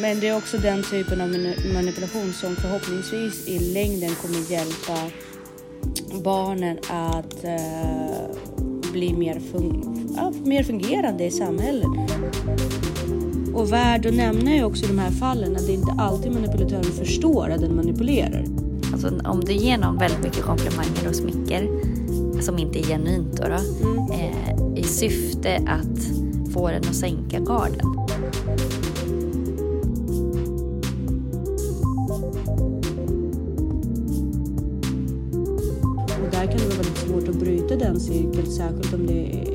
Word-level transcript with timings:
Men 0.00 0.20
det 0.20 0.28
är 0.28 0.36
också 0.36 0.58
den 0.58 0.82
typen 0.82 1.20
av 1.20 1.28
manipulation 1.74 2.32
som 2.32 2.56
förhoppningsvis 2.56 3.48
i 3.48 3.58
längden 3.58 4.10
kommer 4.14 4.50
hjälpa 4.50 4.98
barnen 6.24 6.78
att 6.88 7.44
uh, 7.44 8.92
bli 8.92 9.12
mer, 9.12 9.40
fun 9.52 10.14
ja, 10.16 10.32
mer 10.44 10.62
fungerande 10.62 11.24
i 11.24 11.30
samhället. 11.30 11.88
Och 13.54 13.72
värd 13.72 14.06
att 14.06 14.14
nämna 14.14 14.54
är 14.54 14.64
också 14.64 14.84
i 14.84 14.88
de 14.88 14.98
här 14.98 15.10
fallen 15.10 15.56
att 15.56 15.66
det 15.66 15.72
inte 15.72 15.92
alltid 15.98 16.32
manipulatören 16.32 16.84
förstår 16.84 17.50
att 17.50 17.60
den 17.60 17.76
manipulerar. 17.76 18.44
Alltså 18.92 19.08
om 19.24 19.40
du 19.40 19.52
ger 19.52 19.78
någon 19.78 19.98
väldigt 19.98 20.22
mycket 20.22 20.42
komplimanger 20.42 21.08
och 21.08 21.14
smicker 21.14 21.68
som 22.40 22.58
inte 22.58 22.78
är 22.78 22.82
genuint 22.82 23.36
då, 23.36 23.42
då 23.42 23.88
mm. 23.88 24.08
eh, 24.10 24.78
i 24.78 24.82
syfte 24.82 25.56
att 25.66 26.52
få 26.52 26.68
den 26.68 26.80
att 26.88 26.94
sänka 26.94 27.38
garden. 27.38 27.93
Särskilt 38.54 38.94
om 38.94 39.06
det 39.06 39.46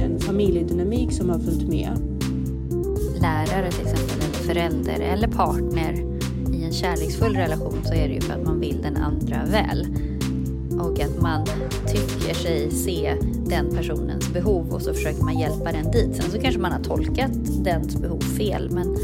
är 0.00 0.04
en 0.04 0.20
familjedynamik 0.20 1.12
som 1.12 1.30
har 1.30 1.38
följt 1.38 1.68
med. 1.68 1.98
Lärare 3.20 3.70
till 3.70 3.86
exempel, 3.86 4.16
eller 4.20 4.34
förälder 4.34 5.00
eller 5.00 5.28
partner 5.28 5.92
i 6.52 6.64
en 6.64 6.72
kärleksfull 6.72 7.36
relation 7.36 7.78
så 7.84 7.94
är 7.94 8.08
det 8.08 8.14
ju 8.14 8.20
för 8.20 8.34
att 8.34 8.44
man 8.44 8.60
vill 8.60 8.82
den 8.82 8.96
andra 8.96 9.44
väl 9.44 9.86
och 10.80 11.00
att 11.00 11.22
man 11.22 11.46
tycker 11.86 12.34
sig 12.34 12.70
se 12.70 13.16
den 13.46 13.76
personens 13.76 14.32
behov 14.32 14.70
och 14.70 14.82
så 14.82 14.94
försöker 14.94 15.22
man 15.22 15.38
hjälpa 15.38 15.72
den 15.72 15.90
dit. 15.90 16.16
Sen 16.16 16.30
så 16.30 16.38
kanske 16.38 16.60
man 16.60 16.72
har 16.72 16.80
tolkat 16.80 17.64
dens 17.64 17.96
behov 17.96 18.20
fel 18.20 18.70
men 18.70 18.86
i 18.86 18.98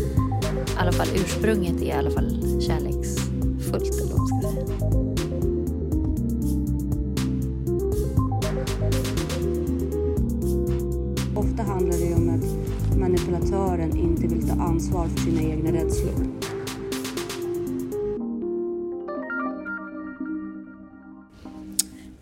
alla 0.78 0.92
fall 0.92 1.08
ursprunget 1.14 1.82
är 1.82 1.86
i 1.86 1.92
alla 1.92 2.10
fall 2.10 2.60
kärleksfullt 2.60 4.00
eller 4.00 4.14
ansvar 14.78 15.08
för 15.08 15.20
sina 15.20 15.42
egna 15.42 15.72
rädslor. 15.72 16.12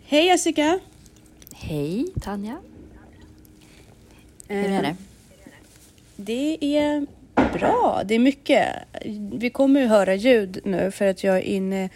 Hej 0.05 0.25
Jessica! 0.25 0.79
Hej 1.53 2.07
Tanja! 2.21 2.57
Hur 4.47 4.65
är 4.65 4.81
det? 4.81 4.95
Det 6.15 6.77
är 6.77 7.05
bra. 7.53 8.01
Det 8.05 8.15
är 8.15 8.19
mycket. 8.19 8.67
Vi 9.33 9.49
kommer 9.49 9.79
ju 9.79 9.85
höra 9.85 10.15
ljud 10.15 10.59
nu 10.63 10.91
för 10.91 11.07
att 11.07 11.23
jag 11.23 11.37
är 11.37 11.41
inne 11.41 11.89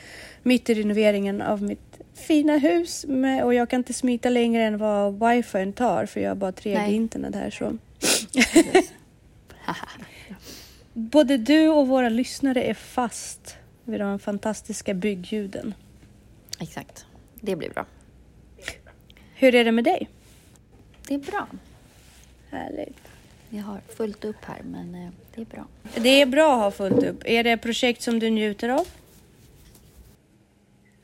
mitt 0.44 0.70
i 0.70 0.74
renoveringen 0.74 1.42
av 1.42 1.64
mitt 1.64 2.00
fina 2.14 2.58
hus 2.58 3.06
med, 3.08 3.44
och 3.44 3.54
jag 3.54 3.70
kan 3.70 3.80
inte 3.80 3.94
smita 3.94 4.30
längre 4.30 4.64
än 4.64 4.78
vad 4.78 5.30
wifi 5.30 5.72
tar 5.72 6.06
för 6.06 6.20
jag 6.20 6.30
har 6.30 6.36
bara 6.36 6.52
3G 6.52 6.88
internet 6.88 7.36
här 7.36 7.50
så. 7.50 7.78
Både 10.94 11.38
du 11.38 11.68
och 11.68 11.88
våra 11.88 12.10
lyssnare 12.10 12.64
är 12.64 12.74
fast 12.74 13.58
vid 13.84 14.00
de 14.00 14.20
fantastiska 14.20 14.94
byggljuden. 14.94 15.74
Exakt. 16.60 17.06
Det 17.36 17.56
blir 17.56 17.70
bra. 17.70 17.86
Hur 19.36 19.56
är 19.56 19.66
det 19.66 19.72
med 19.72 19.84
dig? 19.84 20.10
Det 21.08 21.14
är 21.14 21.20
bra. 21.20 21.48
Härligt. 22.50 22.98
Vi 23.50 23.58
har 23.58 23.80
fullt 23.98 24.26
upp 24.26 24.46
här, 24.46 24.62
men 24.64 24.96
eh, 24.96 25.10
det 25.36 25.42
är 25.42 25.46
bra. 25.46 25.68
Det 25.96 26.22
är 26.22 26.26
bra 26.26 26.54
att 26.54 26.60
ha 26.60 26.72
fullt 26.72 27.04
upp. 27.04 27.24
Är 27.26 27.44
det 27.44 27.58
projekt 27.58 28.02
som 28.02 28.20
du 28.20 28.30
njuter 28.30 28.70
av? 28.70 28.88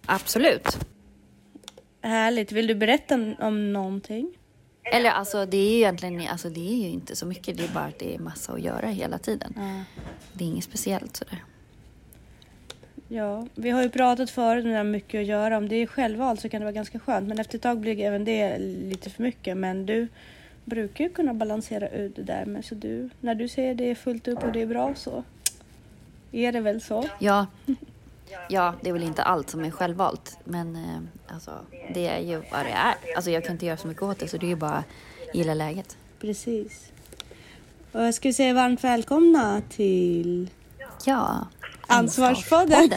Absolut. 0.05 0.77
Härligt. 2.01 2.51
Vill 2.51 2.67
du 2.67 2.75
berätta 2.75 3.35
om 3.39 3.73
någonting? 3.73 4.37
Eller 4.91 5.09
alltså 5.09 5.45
det 5.45 5.57
är 5.57 5.71
ju 5.71 5.77
egentligen 5.77 6.27
alltså, 6.27 6.49
det 6.49 6.69
är 6.69 6.75
ju 6.75 6.89
inte 6.89 7.15
så 7.15 7.25
mycket. 7.25 7.57
Det 7.57 7.63
är 7.63 7.73
bara 7.73 7.85
att 7.85 7.99
det 7.99 8.15
är 8.15 8.19
massa 8.19 8.53
att 8.53 8.61
göra 8.61 8.87
hela 8.87 9.17
tiden. 9.17 9.53
Mm. 9.57 9.83
Det 10.33 10.43
är 10.43 10.47
inget 10.47 10.63
speciellt 10.63 11.15
sådär. 11.15 11.43
Ja, 13.07 13.47
vi 13.55 13.69
har 13.69 13.83
ju 13.83 13.89
pratat 13.89 14.29
förut 14.29 14.65
om 14.65 14.71
det 14.71 14.83
mycket 14.83 15.19
att 15.19 15.25
göra. 15.25 15.57
Om 15.57 15.69
det 15.69 15.75
är 15.75 15.87
självvalt 15.87 16.41
så 16.41 16.49
kan 16.49 16.61
det 16.61 16.65
vara 16.65 16.73
ganska 16.73 16.99
skönt. 16.99 17.27
Men 17.27 17.39
efter 17.39 17.57
ett 17.57 17.61
tag 17.61 17.79
blir 17.79 17.99
även 17.99 18.25
det 18.25 18.57
lite 18.59 19.09
för 19.09 19.23
mycket. 19.23 19.57
Men 19.57 19.85
du 19.85 20.07
brukar 20.65 21.03
ju 21.03 21.09
kunna 21.09 21.33
balansera 21.33 21.89
ut 21.89 22.15
det 22.15 22.23
där. 22.23 22.45
Men 22.45 22.63
så 22.63 22.75
du, 22.75 23.09
när 23.21 23.35
du 23.35 23.47
säger 23.47 23.75
det 23.75 23.91
är 23.91 23.95
fullt 23.95 24.27
upp 24.27 24.43
och 24.43 24.51
det 24.51 24.61
är 24.61 24.65
bra 24.65 24.95
så 24.95 25.23
är 26.31 26.51
det 26.51 26.59
väl 26.59 26.81
så? 26.81 27.05
Ja, 27.19 27.47
ja 28.49 28.73
det 28.81 28.89
är 28.89 28.93
väl 28.93 29.03
inte 29.03 29.23
allt 29.23 29.49
som 29.49 29.65
är 29.65 29.71
självvalt. 29.71 30.37
Men 30.43 30.75
eh, 30.75 31.33
alltså, 31.33 31.51
det 31.93 32.07
är 32.07 32.19
ju 32.19 32.35
vad 32.51 32.65
det 32.65 32.71
är. 32.71 32.95
Alltså, 33.15 33.31
jag 33.31 33.43
kan 33.43 33.51
inte 33.53 33.65
göra 33.65 33.77
så 33.77 33.87
mycket 33.87 34.03
åt 34.03 34.19
det 34.19 34.27
så 34.27 34.37
det 34.37 34.45
är 34.45 34.49
ju 34.49 34.55
bara 34.55 34.83
gilla 35.33 35.53
läget. 35.53 35.97
Precis. 36.19 36.91
Och 37.91 38.01
jag 38.03 38.13
skulle 38.13 38.33
säga 38.33 38.53
varmt 38.53 38.83
välkomna 38.83 39.61
till 39.69 40.49
Ja, 41.05 41.47
Ansvarspodden. 41.87 42.89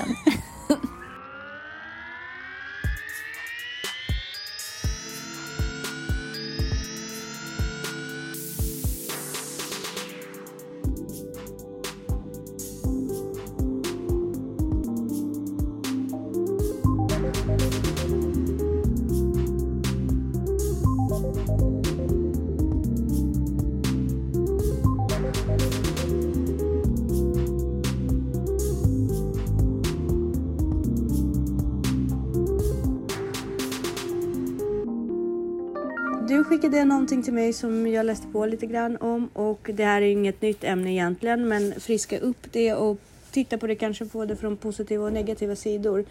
Du 36.30 36.44
skickade 36.44 36.84
någonting 36.84 37.22
till 37.22 37.32
mig 37.32 37.52
som 37.52 37.86
jag 37.86 38.06
läste 38.06 38.26
på 38.26 38.46
lite 38.46 38.66
grann 38.66 38.96
om 38.96 39.28
och 39.32 39.70
det 39.74 39.84
här 39.84 40.02
är 40.02 40.06
inget 40.06 40.42
nytt 40.42 40.64
ämne 40.64 40.92
egentligen 40.92 41.48
men 41.48 41.80
friska 41.80 42.18
upp 42.18 42.52
det 42.52 42.74
och 42.74 43.00
titta 43.30 43.58
på 43.58 43.66
det 43.66 43.74
kanske 43.74 44.04
både 44.04 44.36
från 44.36 44.56
positiva 44.56 45.04
och 45.04 45.12
negativa 45.12 45.56
sidor. 45.56 46.04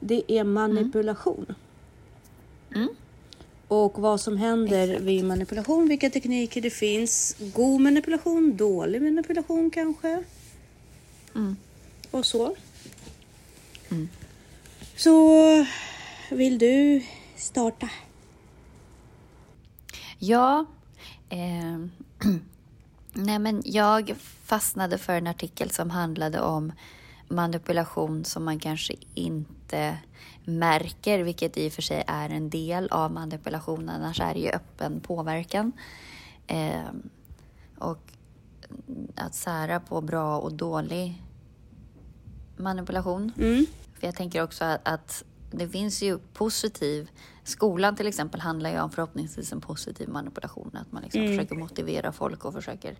Det 0.00 0.22
är 0.28 0.44
manipulation. 0.44 1.54
Mm. 2.74 2.88
Och 3.68 3.98
vad 3.98 4.20
som 4.20 4.36
händer 4.36 4.88
Exakt. 4.88 5.04
vid 5.04 5.24
manipulation, 5.24 5.88
vilka 5.88 6.10
tekniker 6.10 6.60
det 6.60 6.70
finns. 6.70 7.36
God 7.54 7.80
manipulation, 7.80 8.56
dålig 8.56 9.02
manipulation 9.02 9.70
kanske. 9.70 10.22
Mm. 11.34 11.56
Och 12.10 12.26
så. 12.26 12.56
Mm. 13.90 14.08
Så 14.96 15.66
vill 16.30 16.58
du 16.58 17.02
starta? 17.36 17.90
Ja. 20.26 20.64
Eh, 21.28 21.78
nej 23.12 23.38
men 23.38 23.62
jag 23.64 24.14
fastnade 24.44 24.98
för 24.98 25.12
en 25.12 25.26
artikel 25.26 25.70
som 25.70 25.90
handlade 25.90 26.40
om 26.40 26.72
manipulation 27.28 28.24
som 28.24 28.44
man 28.44 28.58
kanske 28.58 28.94
inte 29.14 29.98
märker, 30.44 31.18
vilket 31.18 31.56
i 31.56 31.68
och 31.68 31.72
för 31.72 31.82
sig 31.82 32.04
är 32.06 32.30
en 32.30 32.50
del 32.50 32.88
av 32.88 33.12
manipulationen, 33.12 33.88
annars 33.88 34.20
är 34.20 34.34
det 34.34 34.40
ju 34.40 34.50
öppen 34.50 35.00
påverkan. 35.00 35.72
Eh, 36.46 36.90
och 37.78 38.00
att 39.14 39.34
sära 39.34 39.80
på 39.80 40.00
bra 40.00 40.38
och 40.38 40.52
dålig 40.52 41.22
manipulation. 42.56 43.32
Mm. 43.38 43.66
För 43.94 44.06
jag 44.06 44.16
tänker 44.16 44.42
också 44.42 44.64
att, 44.64 44.88
att 44.88 45.24
det 45.58 45.68
finns 45.68 46.02
ju 46.02 46.18
positiv 46.18 47.08
Skolan 47.44 47.96
till 47.96 48.06
exempel 48.06 48.40
handlar 48.40 48.70
ju 48.70 48.80
om 48.80 48.90
förhoppningsvis 48.90 49.52
en 49.52 49.60
positiv 49.60 50.08
manipulation. 50.08 50.70
Att 50.74 50.92
man 50.92 51.02
liksom 51.02 51.20
mm. 51.20 51.36
försöker 51.36 51.54
motivera 51.54 52.12
folk 52.12 52.44
och 52.44 52.54
försöker 52.54 52.96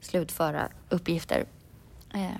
slutföra 0.00 0.68
uppgifter. 0.88 1.46
Eh, 2.14 2.30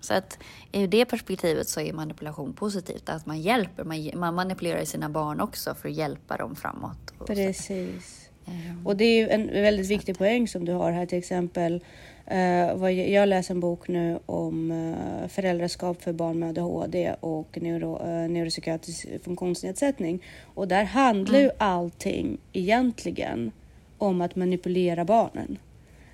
så 0.00 0.14
att 0.14 0.38
ur 0.72 0.86
det 0.86 1.04
perspektivet 1.04 1.68
så 1.68 1.80
är 1.80 1.92
manipulation 1.92 2.52
positivt. 2.52 3.08
Att 3.08 3.26
man 3.26 3.40
hjälper, 3.40 3.84
man, 3.84 4.10
man 4.14 4.34
manipulerar 4.34 4.84
sina 4.84 5.08
barn 5.08 5.40
också 5.40 5.74
för 5.74 5.88
att 5.88 5.94
hjälpa 5.94 6.36
dem 6.36 6.56
framåt. 6.56 7.12
Precis. 7.26 8.30
Eh, 8.46 8.86
och 8.86 8.96
det 8.96 9.04
är 9.04 9.16
ju 9.16 9.28
en 9.28 9.46
väldigt 9.46 9.90
viktig 9.90 10.18
poäng 10.18 10.48
som 10.48 10.64
du 10.64 10.72
har 10.72 10.92
här 10.92 11.06
till 11.06 11.18
exempel 11.18 11.84
jag 13.06 13.28
läser 13.28 13.54
en 13.54 13.60
bok 13.60 13.88
nu 13.88 14.18
om 14.26 14.70
uh, 14.70 15.28
föräldraskap 15.28 16.02
för 16.02 16.12
barn 16.12 16.38
med 16.38 16.48
ADHD 16.48 17.14
och 17.20 17.58
neuro, 17.62 17.98
uh, 18.06 18.30
neuropsykiatrisk 18.30 19.06
funktionsnedsättning. 19.24 20.22
Och 20.54 20.68
där 20.68 20.84
handlar 20.84 21.38
mm. 21.38 21.44
ju 21.44 21.50
allting 21.58 22.38
egentligen 22.52 23.52
om 23.98 24.20
att 24.20 24.36
manipulera 24.36 25.04
barnen. 25.04 25.58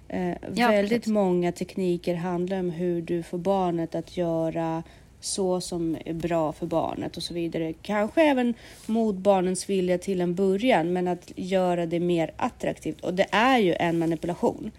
Eh, 0.09 0.37
Ja, 0.55 0.69
väldigt 0.69 0.99
precis. 0.99 1.13
många 1.13 1.53
tekniker 1.53 2.15
handlar 2.15 2.61
om 2.61 2.71
hur 2.71 3.03
du 3.03 3.23
får 3.23 3.39
barnet 3.39 3.95
att 3.95 4.17
göra 4.17 4.83
så 5.21 5.61
som 5.61 5.97
är 6.05 6.15
bra 6.15 6.53
för 6.53 6.67
barnet 6.67 7.17
och 7.17 7.23
så 7.23 7.35
vidare. 7.35 7.73
Kanske 7.83 8.23
även 8.23 8.55
mot 8.87 9.17
barnens 9.17 9.71
vilja 9.71 9.99
till 9.99 10.21
en 10.21 10.35
början, 10.35 10.93
men 10.93 11.09
att 11.09 11.33
göra 11.37 11.87
det 11.87 12.01
mer 12.01 12.31
attraktivt. 12.37 13.01
Och 13.01 13.15
det 13.15 13.27
är 13.31 13.59
ju 13.59 13.75
en 13.75 13.99
manipulation. 13.99 14.71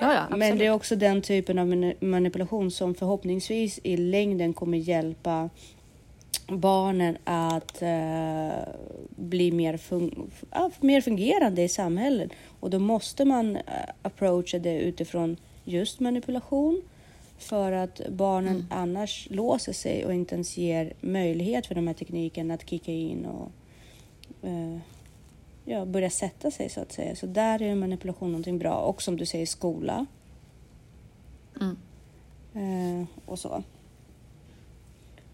Ja, 0.00 0.14
ja. 0.30 0.36
Men 0.36 0.58
det 0.58 0.66
är 0.66 0.70
också 0.70 0.96
den 0.96 1.22
typen 1.22 1.58
av 1.58 1.66
mani- 1.66 1.94
manipulation 2.04 2.70
som 2.70 2.94
förhoppningsvis 2.94 3.80
i 3.82 3.96
längden 3.96 4.52
kommer 4.52 4.78
hjälpa 4.78 5.50
barnen 6.48 7.16
att 7.24 7.82
eh, 7.82 8.64
bli 9.16 9.52
mer, 9.52 9.76
fun- 9.76 10.30
ja, 10.50 10.70
mer 10.80 11.00
fungerande 11.00 11.62
i 11.62 11.68
samhället. 11.68 12.30
Och 12.60 12.70
då 12.70 12.78
måste 12.78 13.24
man 13.24 13.56
eh, 13.56 13.62
approacha 14.02 14.58
det 14.58 14.78
utifrån 14.78 15.36
just 15.64 16.00
manipulation 16.00 16.82
för 17.38 17.72
att 17.72 18.00
barnen 18.08 18.66
annars 18.70 19.28
låser 19.30 19.72
sig 19.72 20.04
och 20.06 20.14
inte 20.14 20.34
ens 20.34 20.56
ger 20.56 20.92
möjlighet 21.00 21.66
för 21.66 21.74
de 21.74 21.86
här 21.86 21.94
teknikerna 21.94 22.54
att 22.54 22.70
kicka 22.70 22.92
in 22.92 23.26
och 23.26 23.50
eh, 24.48 24.76
ja, 25.64 25.84
börja 25.84 26.10
sätta 26.10 26.50
sig 26.50 26.68
så 26.68 26.80
att 26.80 26.92
säga. 26.92 27.16
Så 27.16 27.26
där 27.26 27.62
är 27.62 27.74
manipulation 27.74 28.32
någonting 28.32 28.58
bra. 28.58 28.76
Och 28.76 29.02
som 29.02 29.16
du 29.16 29.26
säger 29.26 29.46
skola 29.46 30.06
Mm. 31.60 31.76
eh, 32.54 33.06
och 33.24 33.38
så. 33.38 33.62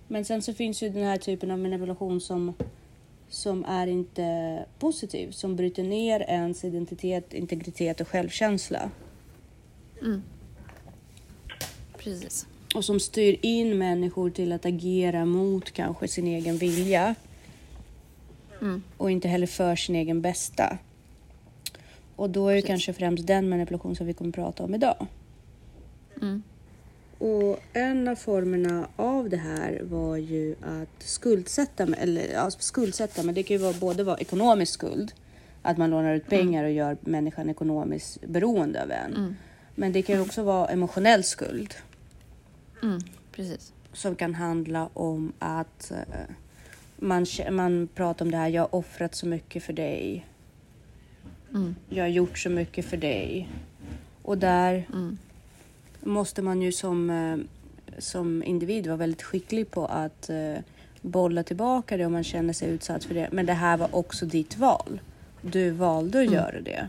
Men 0.08 0.24
sen 0.24 0.42
så 0.42 0.54
finns 0.54 0.82
ju 0.82 0.88
den 0.88 1.04
här 1.04 1.16
typen 1.16 1.50
av 1.50 1.58
manipulation 1.58 2.20
som, 2.20 2.54
som 3.28 3.64
är 3.64 3.86
inte 3.86 4.64
positiv, 4.78 5.30
som 5.30 5.56
bryter 5.56 5.82
ner 5.82 6.20
ens 6.20 6.64
identitet, 6.64 7.34
integritet 7.34 8.00
och 8.00 8.08
självkänsla. 8.08 8.90
Mm. 10.02 10.22
Precis. 11.98 12.46
Och 12.74 12.84
som 12.84 13.00
styr 13.00 13.36
in 13.42 13.78
människor 13.78 14.30
till 14.30 14.52
att 14.52 14.66
agera 14.66 15.24
mot 15.24 15.70
kanske 15.70 16.08
sin 16.08 16.26
egen 16.26 16.56
vilja 16.56 17.14
Mm. 18.60 18.82
och 18.96 19.10
inte 19.10 19.28
heller 19.28 19.46
för 19.46 19.76
sin 19.76 19.94
egen 19.96 20.20
bästa. 20.20 20.78
Och 22.16 22.30
då 22.30 22.48
är 22.48 22.54
det 22.54 22.60
Precis. 22.60 22.68
kanske 22.68 22.92
främst 22.92 23.26
den 23.26 23.48
manipulation 23.48 23.96
som 23.96 24.06
vi 24.06 24.12
kommer 24.12 24.28
att 24.28 24.34
prata 24.34 24.64
om 24.64 24.74
idag. 24.74 25.06
Mm. 26.22 26.42
Och 27.18 27.60
en 27.72 28.08
av 28.08 28.14
formerna 28.16 28.88
av 28.96 29.28
det 29.30 29.36
här 29.36 29.80
var 29.82 30.16
ju 30.16 30.54
att 30.62 31.02
skuldsätta, 31.02 31.82
eller 31.82 32.32
ja, 32.32 32.50
skuldsätta, 32.50 33.22
men 33.22 33.34
det 33.34 33.42
kan 33.42 33.56
ju 33.56 33.62
vara, 33.62 33.72
både 33.72 34.04
vara 34.04 34.18
ekonomisk 34.18 34.72
skuld, 34.74 35.12
att 35.62 35.78
man 35.78 35.90
lånar 35.90 36.14
ut 36.14 36.26
pengar 36.26 36.64
och 36.64 36.70
gör 36.70 36.96
människan 37.00 37.50
ekonomiskt 37.50 38.26
beroende 38.26 38.82
av 38.82 38.90
en. 38.90 39.14
Mm. 39.16 39.36
Men 39.74 39.92
det 39.92 40.02
kan 40.02 40.14
ju 40.16 40.22
också 40.22 40.42
vara 40.42 40.68
emotionell 40.68 41.24
skuld 41.24 41.74
Mm. 42.82 42.98
Precis. 43.32 43.72
som 43.92 44.14
kan 44.14 44.34
handla 44.34 44.88
om 44.94 45.32
att 45.38 45.90
eh, 45.90 46.34
man, 47.00 47.26
man 47.50 47.88
pratar 47.94 48.24
om 48.24 48.30
det 48.30 48.36
här, 48.36 48.48
jag 48.48 48.62
har 48.62 48.74
offrat 48.74 49.14
så 49.14 49.26
mycket 49.26 49.62
för 49.62 49.72
dig, 49.72 50.26
Mm. 51.54 51.74
jag 51.88 52.04
har 52.04 52.08
gjort 52.08 52.38
så 52.38 52.50
mycket 52.50 52.84
för 52.84 52.96
dig. 52.96 53.48
Och 54.22 54.38
där 54.38 54.86
Mm. 54.92 55.18
måste 56.00 56.42
man 56.42 56.62
ju 56.62 56.72
som, 56.72 57.10
eh, 57.10 57.36
som 57.98 58.42
individ 58.42 58.86
vara 58.86 58.96
väldigt 58.96 59.22
skicklig 59.22 59.70
på 59.70 59.86
att 59.86 60.30
eh, 60.30 60.54
bolla 61.02 61.42
tillbaka 61.42 61.96
det 61.96 62.06
om 62.06 62.12
man 62.12 62.24
känner 62.24 62.52
sig 62.52 62.68
utsatt 62.70 63.04
för 63.04 63.14
det. 63.14 63.28
Men 63.32 63.46
det 63.46 63.52
här 63.52 63.76
var 63.76 63.94
också 63.94 64.26
ditt 64.26 64.56
val. 64.58 65.00
Du 65.42 65.70
valde 65.70 66.20
att 66.20 66.32
göra 66.32 66.60
det. 66.60 66.88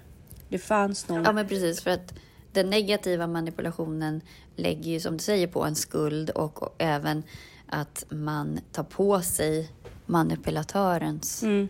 Det 0.50 0.58
fanns 0.60 1.08
någon... 1.10 1.24
Ja, 1.24 1.32
men 1.32 1.48
precis. 1.48 1.82
För 1.82 1.92
att 1.92 2.14
den 2.52 2.70
negativa 2.70 3.28
manipulationen 3.28 4.22
lägger 4.56 4.92
ju 4.92 5.00
som 5.00 5.18
du 5.18 5.24
säger 5.24 5.48
på 5.48 5.64
en 5.64 5.76
skuld 5.76 6.30
och, 6.30 6.64
och 6.64 6.76
även 6.78 7.24
att 7.68 8.06
man 8.10 8.60
tar 8.72 8.84
på 8.84 9.22
sig 9.22 9.70
manipulatörens 10.12 11.44
Mm, 11.44 11.68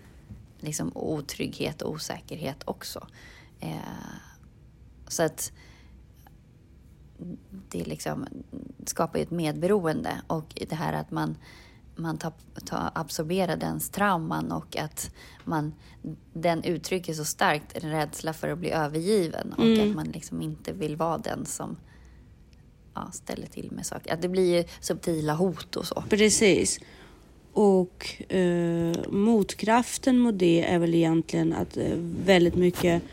liksom, 0.60 0.92
otrygghet 0.96 1.82
och 1.82 1.92
osäkerhet 1.92 2.58
också. 2.66 3.08
Eh, 3.60 3.78
så 5.08 5.24
att 5.24 5.52
det 7.70 7.84
liksom 7.86 8.28
skapar 8.86 9.20
ju 9.20 9.24
ett 9.24 9.32
medberoende 9.32 10.22
och 10.28 10.46
det 10.70 10.76
här 10.76 10.94
att 10.94 11.12
man, 11.12 11.38
man 11.96 12.18
tar, 12.18 12.34
tar, 12.66 12.92
absorberar 12.96 13.58
dens 13.58 13.90
trauman 13.90 14.52
och 14.52 14.78
att 14.78 15.12
man, 15.46 15.74
den 16.34 16.64
uttrycker 16.64 17.14
så 17.14 17.26
starkt 17.26 17.78
en 17.78 17.90
rädsla 17.92 18.34
för 18.34 18.48
att 18.48 18.60
bli 18.60 18.72
övergiven 18.72 19.54
och 19.54 19.64
Mm. 19.64 19.90
att 19.90 19.96
man 19.96 20.06
liksom 20.08 20.42
inte 20.42 20.74
vill 20.74 20.96
vara 20.96 21.18
den 21.18 21.46
som 21.46 21.78
ja, 22.94 23.12
ställer 23.12 23.48
till 23.48 23.72
med 23.72 23.86
saker. 23.86 24.14
Att 24.14 24.22
det 24.22 24.30
blir 24.30 24.58
ju 24.58 24.64
subtila 24.80 25.34
hot 25.34 25.76
och 25.76 25.86
så. 25.86 26.04
precis. 26.10 26.80
Och 27.54 28.24
eh, 28.32 29.10
motkraften 29.10 30.20
mot 30.20 30.40
det 30.40 30.64
är 30.64 30.80
väl 30.80 30.96
egentligen 30.96 31.54
att 31.54 31.78
eh, 31.78 31.84
väldigt 32.26 32.56
mycket 32.56 33.04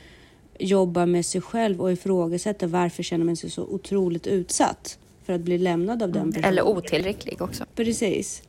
jobba 0.58 1.06
med 1.06 1.26
sig 1.26 1.40
själv 1.40 1.80
och 1.80 1.92
ifrågasätta 1.92 2.66
varför 2.66 3.02
känner 3.02 3.24
man 3.24 3.36
sig 3.36 3.50
så 3.50 3.62
otroligt 3.62 4.26
utsatt 4.26 4.98
för 5.24 5.32
att 5.32 5.40
bli 5.40 5.58
lämnad 5.58 6.02
av 6.02 6.12
den 6.12 6.32
personen. 6.32 6.50
Eller 6.50 6.66
otillräcklig 6.66 7.42
också. 7.42 7.64
Precis. 7.74 8.42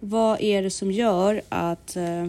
Vad 0.00 0.40
är 0.40 0.62
det 0.62 0.70
som 0.70 0.92
gör 0.92 1.42
att, 1.48 1.96
eh, 1.96 2.28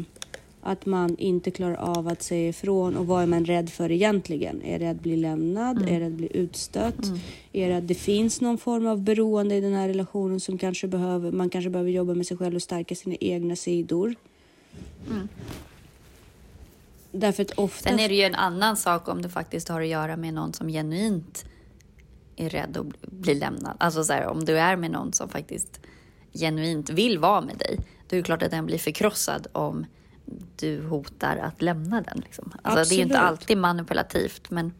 att 0.68 0.86
man 0.86 1.18
inte 1.18 1.52
klarar 1.52 1.76
av 1.76 2.08
att 2.08 2.22
säga 2.22 2.50
ifrån 2.50 2.98
och 2.98 3.08
vad 3.08 3.24
är 3.24 3.28
man 3.28 3.46
rädd 3.46 3.70
för 3.70 3.92
egentligen? 3.92 4.62
Är 4.62 4.80
det 4.80 4.90
att 4.90 5.02
bli 5.02 5.16
lämnad? 5.16 5.90
Är 5.90 6.00
det 6.00 6.06
att 6.06 6.12
bli 6.12 6.30
utstött? 6.34 7.12
Är 7.54 7.70
det 7.70 7.78
att 7.78 7.88
det 7.88 7.96
finns 7.96 8.42
någon 8.42 8.58
form 8.58 8.88
av 8.88 9.02
beroende 9.02 9.56
i 9.56 9.62
den 9.62 9.74
här 9.74 9.88
relationen 9.88 10.40
som 10.40 10.58
kanske 10.58 10.88
behöver, 10.88 11.32
man 11.32 11.50
kanske 11.50 11.70
behöver 11.70 11.92
jobba 11.92 12.14
med 12.14 12.28
sig 12.28 12.38
själv 12.38 12.56
och 12.56 12.62
stärka 12.62 12.96
sina 12.96 13.16
egna 13.16 13.56
sidor? 13.56 14.16
Därför 17.12 17.44
att 17.44 17.52
ofta... 17.52 17.90
Sen 17.90 18.00
är 18.00 18.10
det 18.10 18.16
ju 18.16 18.24
en 18.24 18.36
annan 18.36 18.78
sak 18.78 19.08
om 19.08 19.22
det 19.22 19.30
faktiskt 19.30 19.68
har 19.68 19.82
att 19.82 19.88
göra 19.88 20.18
med 20.18 20.34
någon 20.34 20.54
som 20.54 20.68
genuint 20.68 21.46
är 22.36 22.50
rädd 22.50 22.78
att 22.78 22.86
bli- 22.86 23.00
bli 23.12 23.36
lämnad. 23.36 23.78
Alltså 23.80 24.04
så 24.04 24.14
här, 24.14 24.26
om 24.28 24.46
du 24.46 24.60
är 24.60 24.76
med 24.76 24.92
någon 24.92 25.14
som 25.14 25.30
faktiskt 25.30 25.80
genuint 26.34 26.90
vill 26.90 27.20
vara 27.20 27.42
med 27.42 27.58
dig, 27.58 27.78
då 28.08 28.16
är 28.16 28.18
det 28.18 28.24
klart 28.24 28.44
att 28.44 28.52
den 28.52 28.66
blir 28.66 28.78
förkrossad 28.78 29.48
om 29.52 29.86
du 30.56 30.82
hotar 30.82 31.38
att 31.38 31.62
lämna 31.62 32.02
den. 32.02 32.22
Liksom. 32.26 32.54
Alltså, 32.62 32.90
det 32.90 32.96
är 32.96 32.98
ju 32.98 33.04
inte 33.04 33.20
alltid 33.20 33.58
manipulativt, 33.58 34.50
men, 34.50 34.74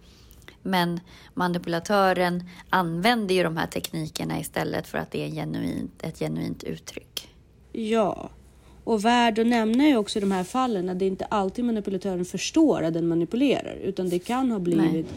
men 0.64 1.00
manipulatören 1.34 2.44
använder 2.70 3.36
ju 3.36 3.44
de 3.44 3.58
här 3.58 3.68
teknikerna 3.68 4.40
istället 4.40 4.88
för 4.88 4.98
att 4.98 5.12
det 5.12 5.26
är 5.26 5.30
genuint, 5.30 6.04
ett 6.04 6.20
genuint 6.20 6.64
uttryck. 6.64 7.36
Ja. 7.72 8.30
Och 8.84 9.06
värd 9.06 9.40
att 9.40 9.48
nämna 9.48 9.84
är 9.84 9.98
också 9.98 10.20
i 10.20 10.22
de 10.22 10.32
här 10.32 10.44
fallen 10.44 10.90
att 10.90 11.00
det 11.00 11.08
inte 11.08 11.26
alltid 11.26 11.66
manipulatören 11.66 12.26
förstår 12.26 12.84
att 12.84 12.94
den 12.94 13.08
manipulerar 13.08 13.76
utan 13.76 14.10
det 14.10 14.20
kan 14.20 14.52
ha 14.52 14.60
blivit 14.60 15.08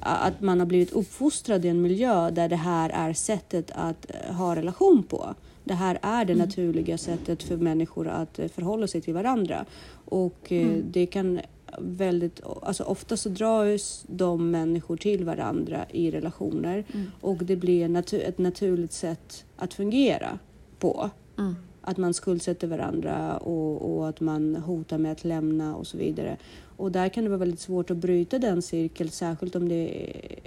att 0.00 0.40
man 0.40 0.58
har 0.58 0.66
blivit 0.66 0.92
uppfostrad 0.92 1.64
i 1.64 1.68
en 1.68 1.82
miljö 1.82 2.30
där 2.30 2.48
det 2.48 2.56
här 2.56 2.90
är 2.90 3.12
sättet 3.12 3.70
att 3.74 4.06
eh, 4.08 4.34
ha 4.34 4.56
relation 4.56 5.02
på. 5.02 5.34
Det 5.66 5.74
här 5.74 5.98
är 6.02 6.24
det 6.24 6.34
naturliga 6.34 6.98
sättet 6.98 7.42
för 7.42 7.56
människor 7.56 8.08
att 8.08 8.38
eh, 8.38 8.48
förhålla 8.48 8.86
sig 8.86 9.00
till 9.00 9.14
varandra. 9.14 9.64
Och 10.04 10.52
eh, 10.52 10.78
det 10.90 11.06
kan 11.06 11.40
väldigt, 11.78 12.40
alltså 12.62 12.84
ofta 12.84 13.16
så 13.16 13.28
dras 13.28 14.04
de 14.08 14.50
människor 14.50 14.96
till 14.96 15.24
varandra 15.24 15.86
i 15.90 16.10
relationer 16.10 16.84
och 17.20 17.36
det 17.36 17.56
blir 17.56 17.84
en 17.84 17.96
natu- 17.96 18.28
ett 18.28 18.38
naturligt 18.38 18.92
sätt 18.92 19.44
att 19.56 19.74
fungera 19.74 20.38
på. 20.78 21.10
Mm. 21.38 21.54
Att 21.80 21.96
man 21.96 22.14
skuldsätter 22.14 22.66
varandra 22.66 23.36
och, 23.36 23.96
och 23.96 24.08
att 24.08 24.20
man 24.20 24.56
hotar 24.56 24.98
med 24.98 25.12
att 25.12 25.24
lämna 25.24 25.76
och 25.76 25.86
så 25.86 25.98
vidare. 25.98 26.36
Och 26.76 26.92
där 26.92 27.08
kan 27.08 27.24
det 27.24 27.30
vara 27.30 27.38
väldigt 27.38 27.60
svårt 27.60 27.90
att 27.90 27.96
bryta 27.96 28.38
den 28.38 28.62
cirkeln, 28.62 29.10
särskilt 29.10 29.56
om 29.56 29.68
det 29.68 30.10
är 30.10 30.38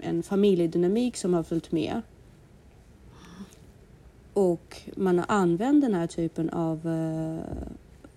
en 0.00 0.22
familjedynamik 0.22 1.16
som 1.16 1.34
har 1.34 1.42
följt 1.42 1.72
med. 1.72 2.02
Och 4.36 4.80
man 4.96 5.18
har 5.18 5.26
använt 5.28 5.82
den 5.82 5.94
här 5.94 6.06
typen 6.06 6.50
av, 6.50 6.88
eh, 6.88 7.40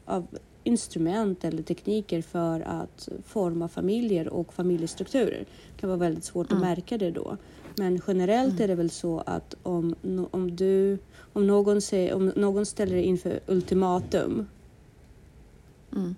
av 0.05 0.27
instrument 0.63 1.43
eller 1.43 1.63
tekniker 1.63 2.21
för 2.21 2.61
att 2.61 3.09
forma 3.25 3.67
familjer 3.67 4.27
och 4.27 4.53
familjestrukturer. 4.53 5.45
Det 5.75 5.81
kan 5.81 5.89
vara 5.89 5.99
väldigt 5.99 6.23
svårt 6.23 6.51
att 6.51 6.59
märka 6.59 6.97
det 6.97 7.11
då. 7.11 7.37
Men 7.75 8.01
generellt 8.07 8.59
är 8.59 8.67
det 8.67 8.75
väl 8.75 8.89
så 8.89 9.19
att 9.25 9.55
om, 9.63 9.95
om, 10.31 10.55
du, 10.55 10.97
om, 11.33 11.47
någon, 11.47 11.81
säger, 11.81 12.13
om 12.13 12.27
någon 12.27 12.65
ställer 12.65 12.95
dig 12.95 13.05
inför 13.05 13.39
ultimatum 13.47 14.47
Mm. 15.91 16.15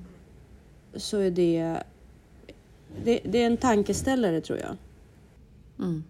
så 0.94 1.18
är 1.18 1.32
det, 1.32 1.84
det, 3.04 3.20
det 3.24 3.44
är 3.44 3.48
en 3.48 3.58
tankeställare 3.58 4.42
tror 4.42 4.60
jag. 4.60 4.78
Mm. 5.80 6.04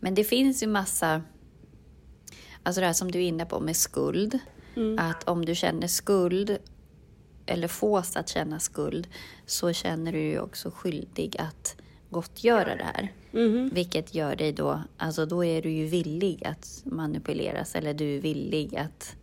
Men 0.00 0.14
det 0.14 0.24
finns 0.24 0.62
ju 0.62 0.66
massa, 0.66 1.22
alltså 2.62 2.80
det 2.80 2.86
här 2.86 2.94
som 2.94 3.10
du 3.10 3.18
är 3.18 3.22
inne 3.28 3.46
på 3.46 3.60
med 3.60 3.76
skuld. 3.76 4.38
Mm. 4.76 4.98
Att 4.98 5.28
om 5.28 5.44
du 5.44 5.54
känner 5.54 5.86
skuld 5.86 6.58
eller 7.46 7.68
fås 7.68 8.16
att 8.16 8.28
känna 8.28 8.58
skuld 8.58 9.08
så 9.46 9.72
känner 9.72 10.12
du 10.12 10.18
ju 10.18 10.40
också 10.40 10.70
skyldig 10.70 11.36
att 11.38 11.76
gottgöra 12.10 12.76
det 12.76 12.84
här. 12.84 13.12
Mhm. 13.30 13.70
Vilket 13.74 14.14
gör 14.14 14.36
dig 14.36 14.52
då, 14.52 14.82
alltså 14.96 15.26
då 15.26 15.44
är 15.44 15.62
du 15.62 15.70
ju 15.70 15.86
villig 15.86 16.46
att 16.46 16.82
manipuleras 16.84 17.74
eller 17.74 17.94
du 17.94 18.16
är 18.16 18.20
villig 18.20 18.76
att 18.76 19.16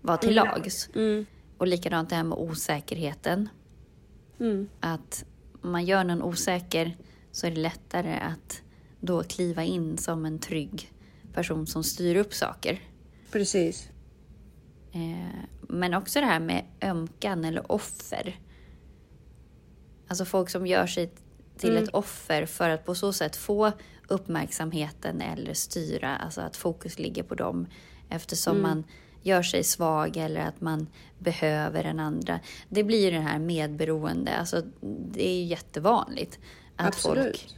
vara 0.00 0.16
till 0.16 0.34
lags. 0.34 0.88
Mm. 0.94 1.26
Och 1.58 1.66
likadant 1.66 2.10
det 2.10 2.16
här 2.16 2.24
med 2.24 2.38
osäkerheten. 2.38 3.48
Mm. 4.40 4.68
Att 4.80 5.24
man 5.60 5.84
gör 5.84 6.04
någon 6.04 6.22
osäker 6.22 6.96
så 7.32 7.46
är 7.46 7.50
det 7.50 7.60
lättare 7.60 8.14
att 8.14 8.62
då 9.00 9.22
kliva 9.22 9.64
in 9.64 9.98
som 9.98 10.24
en 10.24 10.38
trygg 10.38 10.91
person 11.34 11.66
som 11.66 11.84
styr 11.84 12.16
upp 12.16 12.34
saker. 12.34 12.80
Precis. 13.32 13.88
Eh, 14.92 15.38
men 15.68 15.94
också 15.94 16.20
det 16.20 16.26
här 16.26 16.40
med 16.40 16.64
ömkan 16.82 17.44
eller 17.44 17.72
offer. 17.72 18.38
Alltså 20.08 20.24
folk 20.24 20.50
som 20.50 20.66
gör 20.66 20.86
sig 20.86 21.10
till 21.56 21.70
Mm. 21.70 21.82
ett 21.84 21.90
offer 21.90 22.46
för 22.46 22.70
att 22.70 22.84
på 22.84 22.94
så 22.94 23.12
sätt 23.12 23.36
få 23.36 23.72
uppmärksamheten 24.08 25.20
eller 25.20 25.54
styra, 25.54 26.16
alltså 26.16 26.40
att 26.40 26.56
fokus 26.56 26.98
ligger 26.98 27.22
på 27.22 27.34
dem 27.34 27.66
eftersom 28.08 28.56
Mm. 28.56 28.62
man 28.70 28.84
gör 29.22 29.42
sig 29.42 29.64
svag 29.64 30.16
eller 30.16 30.40
att 30.40 30.60
man 30.60 30.86
behöver 31.18 31.82
den 31.82 32.00
andra. 32.00 32.40
Det 32.68 32.84
blir 32.84 33.04
ju 33.04 33.10
det 33.10 33.20
här 33.20 33.38
medberoende, 33.38 34.36
alltså 34.36 34.62
det 35.12 35.28
är 35.28 35.34
ju 35.34 35.44
jättevanligt 35.44 36.38
att 36.76 36.86
Absolut. 36.88 37.24
folk 37.24 37.56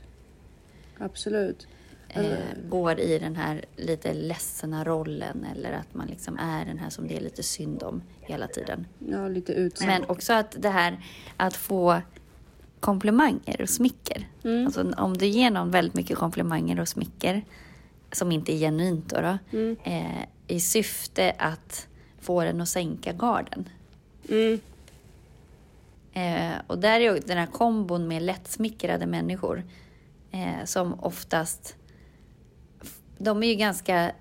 Absolut. 0.98 1.66
Eh, 2.14 2.68
går 2.68 3.00
i 3.00 3.18
den 3.18 3.36
här 3.36 3.64
lite 3.76 4.14
ledsna 4.14 4.84
rollen 4.84 5.46
eller 5.54 5.72
att 5.72 5.94
man 5.94 6.06
liksom 6.06 6.38
är 6.38 6.64
den 6.64 6.78
här 6.78 6.90
som 6.90 7.08
det 7.08 7.16
är 7.16 7.20
lite 7.20 7.42
synd 7.42 7.82
om 7.82 8.02
hela 8.20 8.46
tiden. 8.46 8.86
Ja, 8.98 9.28
lite 9.28 9.52
utsatt. 9.52 9.86
Men 9.86 10.04
också 10.04 10.32
att 10.32 10.56
det 10.58 10.68
här 10.68 11.04
att 11.36 11.56
få 11.56 12.00
komplimanger 12.80 13.60
och 13.62 13.68
smicker. 13.68 14.28
Mm. 14.44 14.66
Alltså 14.66 14.92
om 14.96 15.16
du 15.18 15.26
ger 15.26 15.50
någon 15.50 15.70
väldigt 15.70 15.94
mycket 15.94 16.18
komplimanger 16.18 16.80
och 16.80 16.88
smicker 16.88 17.44
som 18.12 18.32
inte 18.32 18.52
är 18.54 18.58
genuint 18.58 19.08
då, 19.08 19.20
då 19.20 19.38
Mm. 19.58 19.76
eh, 19.84 20.24
i 20.46 20.60
syfte 20.60 21.34
att 21.38 21.88
få 22.20 22.44
den 22.44 22.60
att 22.60 22.68
sänka 22.68 23.12
garden. 23.12 23.68
Mm. 24.28 24.60
Eh, 26.12 26.60
och 26.66 26.78
där 26.78 27.00
är 27.00 27.20
den 27.26 27.38
här 27.38 27.46
kombon 27.46 28.08
med 28.08 28.22
lättsmickrade 28.22 29.06
människor 29.06 29.62
eh, 30.30 30.64
som 30.64 31.00
oftast... 31.00 31.76
De 33.24 33.42
är 33.42 33.46
ju 33.46 33.54
ganska... 33.54 34.12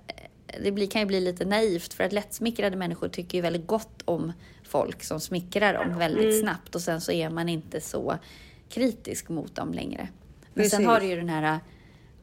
Det 0.63 0.71
blir, 0.71 0.87
kan 0.87 1.01
ju 1.01 1.05
bli 1.05 1.21
lite 1.21 1.45
naivt 1.45 1.93
för 1.93 2.03
att 2.03 2.13
lättsmickrade 2.13 2.77
människor 2.77 3.09
tycker 3.09 3.37
ju 3.37 3.41
väldigt 3.41 3.67
gott 3.67 4.01
om 4.05 4.33
folk 4.63 5.03
som 5.03 5.19
smickrar 5.19 5.73
dem 5.73 5.97
väldigt 5.97 6.39
snabbt 6.39 6.75
och 6.75 6.81
sen 6.81 7.01
så 7.01 7.11
är 7.11 7.29
man 7.29 7.49
inte 7.49 7.81
så 7.81 8.17
kritisk 8.69 9.29
mot 9.29 9.55
dem 9.55 9.73
längre. 9.73 10.09
Men 10.53 10.69
sen 10.69 10.77
Precis. 10.77 10.87
har 10.87 10.99
du 10.99 11.05
ju 11.05 11.15
den 11.15 11.29
här 11.29 11.59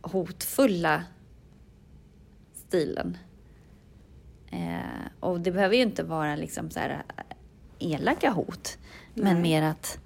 hotfulla 0.02 1.04
stilen. 2.54 3.18
Eh, 4.50 5.06
och 5.20 5.40
det 5.40 5.52
behöver 5.52 5.76
ju 5.76 5.82
inte 5.82 6.02
vara 6.02 6.36
liksom 6.36 6.70
så 6.70 6.80
här 6.80 7.02
elaka 7.78 8.30
hot. 8.30 8.78
Men 9.14 9.34
Nej. 9.34 9.42
mer 9.42 9.62
att 9.62 9.98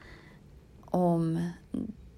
om 0.80 1.50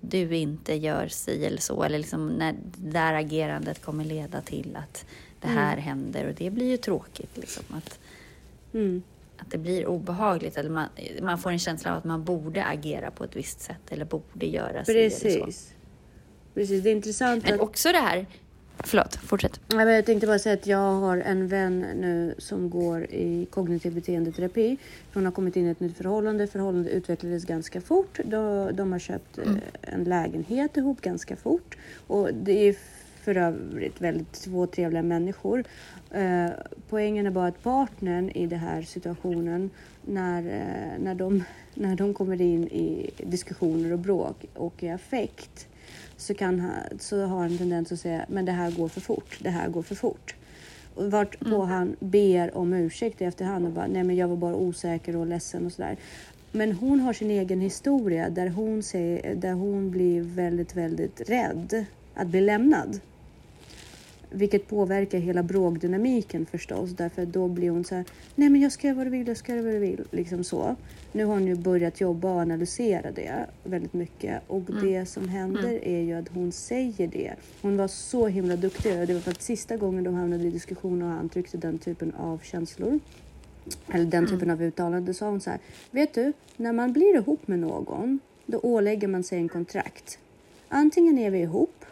du 0.09 0.37
inte 0.37 0.75
gör 0.75 1.09
si 1.09 1.45
eller 1.47 1.61
så, 1.61 1.83
eller 1.83 1.99
liksom 1.99 2.29
när 2.29 2.53
det 2.53 2.91
där 2.91 3.15
agerandet 3.15 3.83
kommer 3.83 4.05
leda 4.05 4.41
till 4.41 4.77
att 4.77 5.05
det 5.41 5.49
här 5.49 5.77
händer 5.77 6.29
och 6.29 6.35
det 6.35 6.51
blir 6.51 6.67
ju 6.67 6.77
tråkigt. 6.77 7.37
Liksom, 7.37 7.65
att, 7.71 7.99
Mm. 8.73 9.03
att 9.37 9.51
det 9.51 9.59
blir 9.59 9.87
obehagligt. 9.87 10.57
Eller 10.57 10.71
man, 10.71 10.89
man 11.23 11.39
får 11.39 11.51
en 11.51 11.59
känsla 11.59 11.91
av 11.93 11.99
att 11.99 12.05
man 12.05 12.25
borde 12.25 12.65
agera 12.65 13.11
på 13.11 13.25
ett 13.25 13.37
visst 13.37 13.61
sätt 13.61 13.81
eller 13.91 14.05
borde 14.05 14.47
göra 14.47 14.85
si 14.85 14.93
eller 14.93 15.11
så. 15.11 15.21
Precis. 15.45 15.73
Precis, 16.55 16.83
det 16.83 16.91
är 16.91 16.93
intressant 16.93 17.45
Men 17.45 17.55
att... 17.55 17.61
också 17.61 17.93
det 17.93 17.99
här... 17.99 18.27
Förlåt, 18.79 19.17
fortsätt. 19.17 19.61
Men 19.69 19.89
Jag 19.89 20.07
tänkte 20.07 20.27
bara 20.27 20.39
säga 20.39 20.55
att 20.55 20.67
jag 20.67 20.93
har 20.93 21.17
en 21.17 21.49
vän 21.49 21.81
nu 21.81 22.35
som 22.39 22.71
går 22.71 23.05
i 23.05 23.47
kognitiv 23.51 23.95
beteendeterapi. 23.95 24.77
Hon 25.15 25.25
har 25.25 25.33
kommit 25.33 25.57
in 25.57 25.67
i 25.67 25.71
ett 25.71 25.81
nytt 25.81 25.97
förhållande. 25.97 26.47
Förhållandet 26.47 26.93
utvecklades 26.93 27.45
ganska 27.45 27.81
fort. 27.81 28.21
De, 28.25 28.71
de 28.73 28.93
har 28.93 28.99
köpt 28.99 29.39
eh, 29.39 29.45
en 29.81 30.05
lägenhet 30.05 30.77
ihop 30.77 31.01
ganska 31.01 31.37
fort. 31.37 31.77
Och 32.07 32.35
det 32.35 32.69
är 32.69 32.77
för 33.23 33.37
övrigt 33.37 34.01
väldigt 34.01 34.33
två 34.33 34.67
trevliga 34.67 35.03
människor. 35.03 35.65
Eh, 36.11 36.49
poängen 36.89 37.27
är 37.27 37.31
bara 37.31 37.47
att 37.47 37.63
partnern 37.63 38.31
i 38.31 38.47
den 38.47 38.59
här 38.59 38.83
situationen 38.83 39.71
när, 40.03 40.39
eh, 40.39 41.03
när, 41.05 41.15
de, 41.15 41.45
när 41.75 41.97
de 41.97 42.15
kommer 42.15 42.41
in 42.41 42.65
i 42.65 43.11
diskussioner 43.19 43.93
och 43.93 43.99
bråk 43.99 44.45
och 44.55 44.83
i 44.83 44.89
affekt 44.89 45.69
så, 46.17 46.35
kan 46.35 46.61
han, 46.61 46.99
så 46.99 47.25
har 47.25 47.39
han 47.39 47.51
en 47.51 47.59
tendens 47.59 47.93
att 47.93 48.01
säga 48.01 48.27
men 48.29 48.45
det 48.45 48.53
här 48.53 48.71
går 48.71 48.89
för 48.89 49.01
fort, 49.01 49.39
det 49.43 49.51
här 49.51 49.69
går 49.69 49.83
för 49.83 49.95
fort. 49.95 50.35
Och 50.95 51.11
vart 51.11 51.41
på 51.41 51.63
han 51.63 51.97
ber 52.01 52.57
om 52.57 52.73
ursäkt 52.73 53.23
i 53.23 53.25
efterhand 53.25 53.67
och 53.67 53.73
bara 53.73 53.87
nej 53.87 54.05
men 54.05 54.17
jag 54.17 54.29
var 54.29 54.37
bara 54.37 54.55
osäker 54.55 55.17
och 55.17 55.27
ledsen 55.27 55.67
och 55.67 55.73
sådär. 55.73 55.97
Men 56.53 56.73
hon 56.73 57.01
har 57.01 57.13
sin 57.13 57.31
egen 57.31 57.61
historia 57.61 58.31
där 58.31 58.49
hon, 58.49 58.83
säger, 58.83 59.35
där 59.35 59.53
hon 59.53 59.91
blir 59.91 60.23
väldigt, 60.23 60.77
väldigt 60.77 61.31
rädd 61.31 61.85
att 62.15 62.27
bli 62.27 62.41
lämnad. 62.41 63.01
Vilket 64.31 64.69
påverkar 64.69 65.19
hela 65.19 65.43
bråkdynamiken 65.43 66.47
förstås. 66.47 66.91
Därför 66.91 67.23
att 67.23 67.33
då 67.33 67.49
blir 67.49 67.71
hon 67.71 67.85
så 67.85 67.95
här, 67.95 68.05
nej 68.35 68.49
men 68.49 68.61
jag 68.61 68.73
ska 68.73 68.87
göra 68.87 68.97
vad 68.97 69.07
du 69.07 69.11
vill, 69.11 69.29
jag 69.29 69.37
ska 69.37 69.53
göra 69.53 69.63
vad 69.63 69.73
du 69.73 69.79
vill. 69.79 70.05
Liksom 70.11 70.45
så. 70.45 70.77
Nu 71.13 71.25
har 71.25 71.35
hon 71.35 71.47
ju 71.47 71.55
börjat 71.55 72.01
jobba 72.01 72.33
och 72.33 72.41
analysera 72.41 73.11
det 73.11 73.47
väldigt 73.65 73.93
mycket. 73.93 74.43
Och 74.47 74.63
det 74.83 75.07
som 75.07 75.29
händer 75.29 75.85
är 75.85 76.01
ju 76.01 76.13
att 76.13 76.29
hon 76.29 76.53
säger 76.53 77.09
det. 77.09 77.35
Hon 77.63 77.77
var 77.77 77.89
så 77.89 78.27
himla 78.27 78.57
duktig 78.57 79.01
och 79.01 79.07
det 79.07 79.15
var 79.15 79.21
faktiskt 79.21 79.47
sista 79.47 79.77
gången 79.77 80.05
de 80.05 80.15
hamnade 80.15 80.45
i 80.45 80.51
diskussion 80.51 81.03
och 81.03 81.09
han 81.09 81.29
tryckte 81.29 81.57
den 81.57 81.79
typen 81.79 82.15
av 82.15 82.41
känslor. 82.43 83.01
Eller 83.89 84.05
den 84.05 84.27
typen 84.27 84.51
av 84.51 84.63
uttalande. 84.63 85.15
Sa 85.15 85.31
hon 85.31 85.41
så 85.41 85.51
här, 85.51 85.59
vet 85.91 86.15
du, 86.15 86.33
när 86.57 86.73
man 86.73 86.93
blir 86.93 87.17
ihop 87.17 87.49
med 87.49 87.59
någon, 87.59 88.19
då 88.47 88.61
ålägger 88.63 89.09
man 89.09 89.23
sig 89.23 89.39
en 89.39 89.49
kontrakt. 89.49 90.19
Antingen 90.69 91.19
är 91.19 91.31
vi 91.31 91.39
ihop 91.39 91.86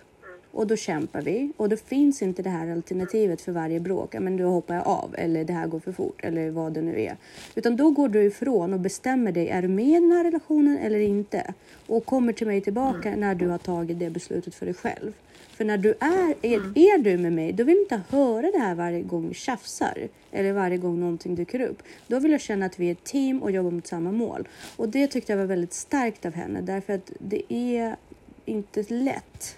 och 0.54 0.66
då 0.66 0.76
kämpar 0.76 1.22
vi 1.22 1.52
och 1.56 1.68
då 1.68 1.76
finns 1.76 2.22
inte 2.22 2.42
det 2.42 2.50
här 2.50 2.72
alternativet 2.72 3.40
för 3.40 3.52
varje 3.52 3.80
bråk. 3.80 4.14
Men 4.14 4.36
då 4.36 4.44
hoppar 4.44 4.74
jag 4.74 4.86
av 4.86 5.14
eller 5.18 5.44
det 5.44 5.52
här 5.52 5.66
går 5.66 5.80
för 5.80 5.92
fort 5.92 6.24
eller 6.24 6.50
vad 6.50 6.72
det 6.72 6.82
nu 6.82 7.00
är. 7.00 7.16
Utan 7.54 7.76
då 7.76 7.90
går 7.90 8.08
du 8.08 8.22
ifrån 8.22 8.72
och 8.72 8.80
bestämmer 8.80 9.32
dig. 9.32 9.48
Är 9.48 9.62
du 9.62 9.68
med 9.68 9.88
i 9.88 9.92
den 9.92 10.12
här 10.12 10.24
relationen 10.24 10.78
eller 10.78 10.98
inte? 10.98 11.54
Och 11.86 12.06
kommer 12.06 12.32
till 12.32 12.46
mig 12.46 12.60
tillbaka 12.60 13.16
när 13.16 13.34
du 13.34 13.48
har 13.48 13.58
tagit 13.58 13.98
det 13.98 14.10
beslutet 14.10 14.54
för 14.54 14.66
dig 14.66 14.74
själv. 14.74 15.12
För 15.56 15.64
när 15.64 15.78
du 15.78 15.94
är, 16.00 16.34
är, 16.42 16.78
är 16.78 16.98
du 16.98 17.16
med 17.18 17.32
mig, 17.32 17.52
då 17.52 17.64
vill 17.64 17.76
jag 17.76 17.82
inte 17.82 18.16
höra 18.16 18.50
det 18.50 18.58
här 18.58 18.74
varje 18.74 19.02
gång 19.02 19.28
vi 19.28 19.34
tjafsar. 19.34 20.08
Eller 20.32 20.52
varje 20.52 20.76
gång 20.76 21.00
någonting 21.00 21.34
dyker 21.34 21.60
upp. 21.60 21.82
Då 22.06 22.18
vill 22.18 22.32
jag 22.32 22.40
känna 22.40 22.66
att 22.66 22.78
vi 22.78 22.88
är 22.88 22.92
ett 22.92 23.04
team 23.04 23.42
och 23.42 23.50
jobbar 23.50 23.70
mot 23.70 23.86
samma 23.86 24.12
mål. 24.12 24.48
Och 24.76 24.88
det 24.88 25.06
tyckte 25.06 25.32
jag 25.32 25.38
var 25.38 25.46
väldigt 25.46 25.72
starkt 25.72 26.26
av 26.26 26.32
henne. 26.32 26.60
Därför 26.60 26.92
att 26.92 27.12
det 27.18 27.52
är 27.52 27.96
inte 28.44 28.84
lätt 28.88 29.56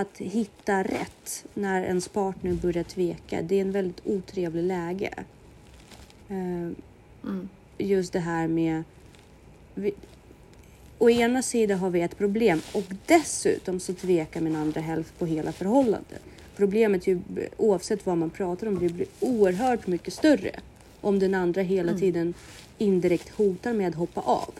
att 0.00 0.18
hitta 0.18 0.82
rätt 0.82 1.44
när 1.54 1.82
ens 1.82 2.08
partner 2.08 2.52
börjar 2.52 2.84
tveka. 2.84 3.42
Det 3.42 3.56
är 3.56 3.60
en 3.60 3.72
väldigt 3.72 4.06
otrevlig 4.06 4.62
läge. 4.62 5.14
Eh, 6.28 6.70
Just 7.78 8.12
det 8.12 8.20
här 8.20 8.48
med... 8.48 8.82
Vi, 9.74 9.94
å 10.98 11.10
ena 11.10 11.42
sidan 11.42 11.78
har 11.78 11.90
vi 11.90 12.00
ett 12.00 12.18
problem 12.18 12.60
och 12.74 12.84
dessutom 13.06 13.80
så 13.80 13.94
tvekar 13.94 14.40
min 14.40 14.56
andra 14.56 14.80
hälft 14.80 15.18
på 15.18 15.26
hela 15.26 15.52
förhållandet. 15.52 16.22
Problemet 16.56 17.06
ju 17.06 17.20
oavsett 17.56 18.06
vad 18.06 18.18
man 18.18 18.30
pratar 18.30 18.66
om, 18.66 18.78
det 18.78 18.88
blir 18.88 19.06
oerhört 19.20 19.86
mycket 19.86 20.14
större 20.14 20.60
om 21.00 21.18
den 21.18 21.34
andra 21.34 21.62
hela 21.62 21.94
tiden 21.94 22.34
indirekt 22.78 23.28
hotar 23.28 23.72
med 23.72 23.88
att 23.88 23.94
hoppa 23.94 24.20
av. 24.20 24.54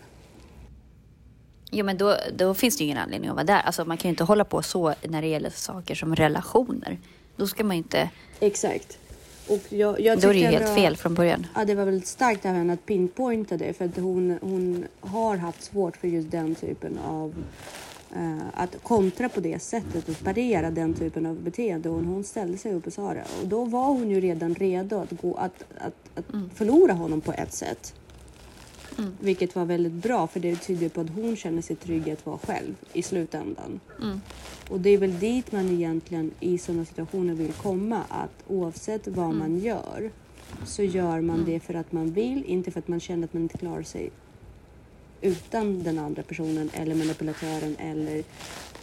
Jo, 1.70 1.84
men 1.84 1.98
då, 1.98 2.16
då 2.36 2.54
finns 2.54 2.76
det 2.76 2.84
ju 2.84 2.86
ingen 2.86 2.98
anledning 3.02 3.30
att 3.30 3.36
vara 3.36 3.44
där. 3.44 3.60
Alltså, 3.60 3.84
man 3.84 3.96
kan 3.96 4.08
ju 4.08 4.10
inte 4.10 4.24
hålla 4.24 4.44
på 4.44 4.62
så 4.62 4.94
när 5.08 5.22
det 5.22 5.28
gäller 5.28 5.50
saker 5.50 5.94
som 5.94 6.16
relationer. 6.16 6.98
Då 7.36 7.46
ska 7.46 7.64
man 7.64 7.76
ju 7.76 7.82
inte... 7.82 8.10
Exakt. 8.40 8.98
Och 9.48 9.60
jag, 9.68 10.00
jag 10.00 10.20
Då 10.20 10.28
är 10.28 10.32
det 10.34 10.40
ju 10.40 10.46
helt 10.46 10.68
var- 10.68 10.74
fel 10.74 10.96
från 10.96 11.14
början. 11.14 11.46
Ja, 11.54 11.64
det 11.64 11.74
var 11.74 11.84
väldigt 11.84 12.06
starkt 12.06 12.46
av 12.46 12.52
henne 12.52 12.72
att 12.72 12.86
pinpointa 12.86 13.56
det 13.56 13.72
för 13.72 13.84
att 13.84 13.96
hon, 13.96 14.38
hon 14.42 14.84
har 15.00 15.36
haft 15.36 15.62
svårt 15.62 15.96
för 15.96 16.08
just 16.08 16.30
den 16.30 16.54
typen 16.54 16.98
av 16.98 17.34
eh, 18.16 18.38
att 18.54 18.82
kontra 18.82 19.28
på 19.28 19.40
det 19.40 19.62
sättet 19.62 20.08
och 20.08 20.18
parera 20.24 20.70
den 20.70 20.94
typen 20.94 21.26
av 21.26 21.40
beteende. 21.40 21.88
Och 21.88 22.02
hon 22.04 22.24
ställde 22.24 22.58
sig 22.58 22.74
upp 22.74 22.86
och 22.86 22.92
sa 22.92 23.14
det 23.14 23.24
och 23.42 23.48
då 23.48 23.64
var 23.64 23.86
hon 23.86 24.10
ju 24.10 24.20
redan 24.20 24.54
redo 24.54 24.98
att, 25.00 25.20
gå, 25.22 25.34
att, 25.34 25.64
att, 25.78 26.18
att 26.18 26.24
förlora 26.54 26.92
honom 26.92 27.20
på 27.20 27.32
ett 27.32 27.52
sätt. 27.52 27.94
Vilket 29.20 29.56
var 29.56 29.64
väldigt 29.64 29.92
bra 29.92 30.26
för 30.26 30.40
det 30.40 30.56
tyder 30.56 30.88
på 30.88 31.00
att 31.00 31.10
hon 31.10 31.36
känner 31.36 31.62
sig 31.62 31.76
trygg 31.76 32.10
att 32.10 32.26
vara 32.26 32.38
själv 32.38 32.74
i 32.92 33.02
slutändan. 33.02 33.80
Och 34.70 34.80
det 34.80 34.90
är 34.90 34.98
väl 34.98 35.18
dit 35.18 35.52
man 35.52 35.68
egentligen 35.68 36.30
i 36.40 36.58
sådana 36.58 36.84
situationer 36.84 37.34
vill 37.34 37.52
komma. 37.52 38.02
Att 38.08 38.44
oavsett 38.48 39.08
vad 39.08 39.34
man 39.34 39.58
gör 39.58 40.10
så 40.64 40.82
gör 40.82 41.20
man 41.20 41.44
det 41.44 41.60
för 41.60 41.74
att 41.74 41.92
man 41.92 42.12
vill, 42.12 42.44
inte 42.44 42.70
för 42.70 42.78
att 42.78 42.88
man 42.88 43.00
känner 43.00 43.24
att 43.24 43.32
man 43.32 43.42
inte 43.42 43.58
klarar 43.58 43.82
sig 43.82 44.10
utan 45.20 45.82
den 45.82 45.98
andra 45.98 46.22
personen 46.22 46.70
eller 46.72 46.94
manipulatören 46.94 47.76
eller 47.78 48.24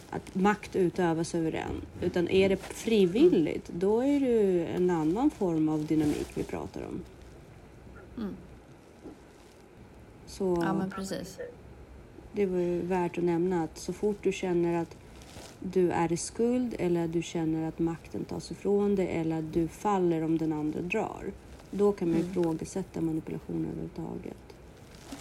att 0.10 0.36
makt 0.36 0.76
utövas 0.76 1.36
över 1.36 1.52
en. 1.52 1.82
Utan 2.02 2.30
är 2.30 2.50
det 2.50 2.58
frivilligt, 2.58 3.70
mm. 3.70 3.80
då 3.80 4.00
är 4.00 4.20
det 4.20 4.66
en 4.66 4.90
annan 4.90 5.30
form 5.30 5.70
av 5.70 5.86
dynamik 5.86 6.28
vi 6.34 6.44
pratar 6.44 6.82
om. 6.82 7.02
Mm. 8.18 8.36
Så 10.38 10.62
ja, 10.62 10.74
men 10.74 10.90
precis. 10.90 11.38
Det 12.32 12.46
var 12.46 12.60
ju 12.60 12.82
värt 12.82 13.18
att 13.18 13.24
nämna 13.24 13.64
att 13.64 13.78
så 13.78 13.94
fort 13.94 14.18
du 14.22 14.32
känner 14.32 14.82
att 14.82 14.98
du 15.60 15.92
är 15.92 16.12
i 16.12 16.18
skuld 16.18 16.76
eller 16.80 17.08
du 17.08 17.22
känner 17.22 17.68
att 17.68 17.80
makten 17.80 18.26
tas 18.26 18.52
ifrån 18.52 18.96
dig 18.96 19.08
eller 19.08 19.40
att 19.40 19.54
du 19.54 19.68
faller 19.68 20.24
om 20.24 20.38
den 20.38 20.54
andra 20.54 20.82
drar. 20.82 21.32
Då 21.72 21.92
kan 21.92 22.10
man 22.10 22.18
mm. 22.18 22.32
ifrågasätta 22.32 23.02
manipulation 23.02 23.66
överhuvudtaget. 23.66 24.38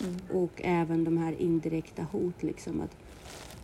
Mm. 0.00 0.42
Och 0.42 0.60
även 0.64 1.04
de 1.04 1.18
här 1.18 1.40
indirekta 1.40 2.06
hot 2.12 2.42
liksom. 2.42 2.80
Att, 2.80 2.96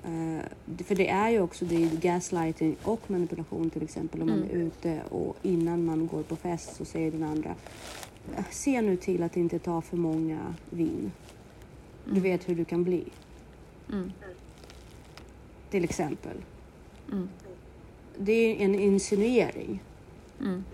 uh, 0.09 0.85
för 0.85 0.95
det 0.95 1.09
är 1.09 1.31
ju 1.31 1.41
också 1.41 1.65
det 1.65 2.01
gaslighting 2.01 2.77
och 2.83 3.11
manipulation 3.11 3.71
till 3.71 3.83
exempel 3.83 4.23
om 4.23 4.29
mm. 4.29 4.41
man 4.41 4.51
är 4.51 4.55
ute 4.55 5.03
och 5.11 5.37
innan 5.43 5.85
man 5.85 6.07
går 6.07 6.23
på 6.23 6.37
fest 6.37 6.77
så 6.77 6.85
säger 6.85 7.11
den 7.11 7.23
andra 7.23 7.55
Se 8.51 8.83
nu 8.83 8.97
till 8.97 9.23
att 9.23 9.37
inte 9.37 9.59
ta 9.59 9.81
för 9.81 9.97
många 9.97 10.55
vin. 10.71 11.13
Du 12.11 12.17
mm. 12.17 12.23
vet 12.23 12.49
hur 12.49 12.55
du 12.55 12.65
kan 12.65 12.85
bli. 12.85 13.05
Mm. 13.93 14.13
Till 15.71 15.85
exempel. 15.85 16.37
Mm. 17.13 17.29
Det 18.19 18.33
är 18.33 18.65
en 18.65 18.75
insinuering. 18.75 19.83
Mm. 20.41 20.65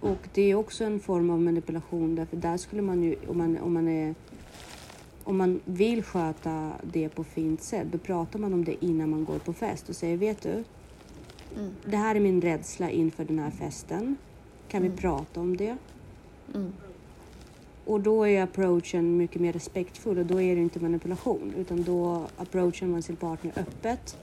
Och 0.00 0.28
det 0.34 0.42
är 0.42 0.54
också 0.54 0.84
en 0.84 1.00
form 1.00 1.30
av 1.30 1.40
manipulation 1.40 2.14
därför 2.14 2.36
där 2.36 2.56
skulle 2.56 2.82
man 2.82 3.02
ju, 3.02 3.16
om 3.28 3.38
man, 3.38 3.58
om 3.58 3.74
man 3.74 3.88
är 3.88 4.14
om 5.24 5.36
man 5.36 5.60
vill 5.64 6.02
sköta 6.02 6.72
det 6.82 7.08
på 7.08 7.24
fint 7.24 7.62
sätt, 7.62 7.86
då 7.92 7.98
pratar 7.98 8.38
man 8.38 8.52
om 8.52 8.64
det 8.64 8.84
innan 8.84 9.10
man 9.10 9.24
går 9.24 9.38
på 9.38 9.52
fest 9.52 9.88
och 9.88 9.96
säger, 9.96 10.16
vet 10.16 10.42
du? 10.42 10.64
Mm. 11.56 11.72
Det 11.84 11.96
här 11.96 12.14
är 12.14 12.20
min 12.20 12.40
rädsla 12.40 12.90
inför 12.90 13.24
den 13.24 13.38
här 13.38 13.50
festen. 13.50 14.16
Kan 14.68 14.82
vi 14.82 14.88
mm. 14.88 14.98
prata 14.98 15.40
om 15.40 15.56
det? 15.56 15.76
Och 17.86 18.00
då 18.00 18.26
är 18.26 18.42
approachen 18.42 19.16
mycket 19.16 19.40
mer 19.40 19.52
respektfull 19.52 20.18
och 20.18 20.26
då 20.26 20.40
är 20.40 20.54
det 20.54 20.60
inte 20.60 20.80
manipulation 20.80 21.54
utan 21.58 21.82
då 21.82 22.26
approachar 22.36 22.86
man 22.86 23.02
sin 23.02 23.16
partner 23.16 23.52
öppet 23.56 24.16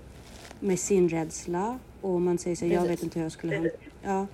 med 0.60 0.80
sin 0.80 1.10
rädsla 1.10 1.80
och 2.02 2.22
man 2.22 2.38
säger 2.38 2.56
så 2.56 2.66
jag 2.66 2.88
vet 2.88 3.04
inte 3.04 3.20
hur 3.20 3.26
jag 3.26 3.32
skulle 3.32 3.72
ja, 4.04 4.28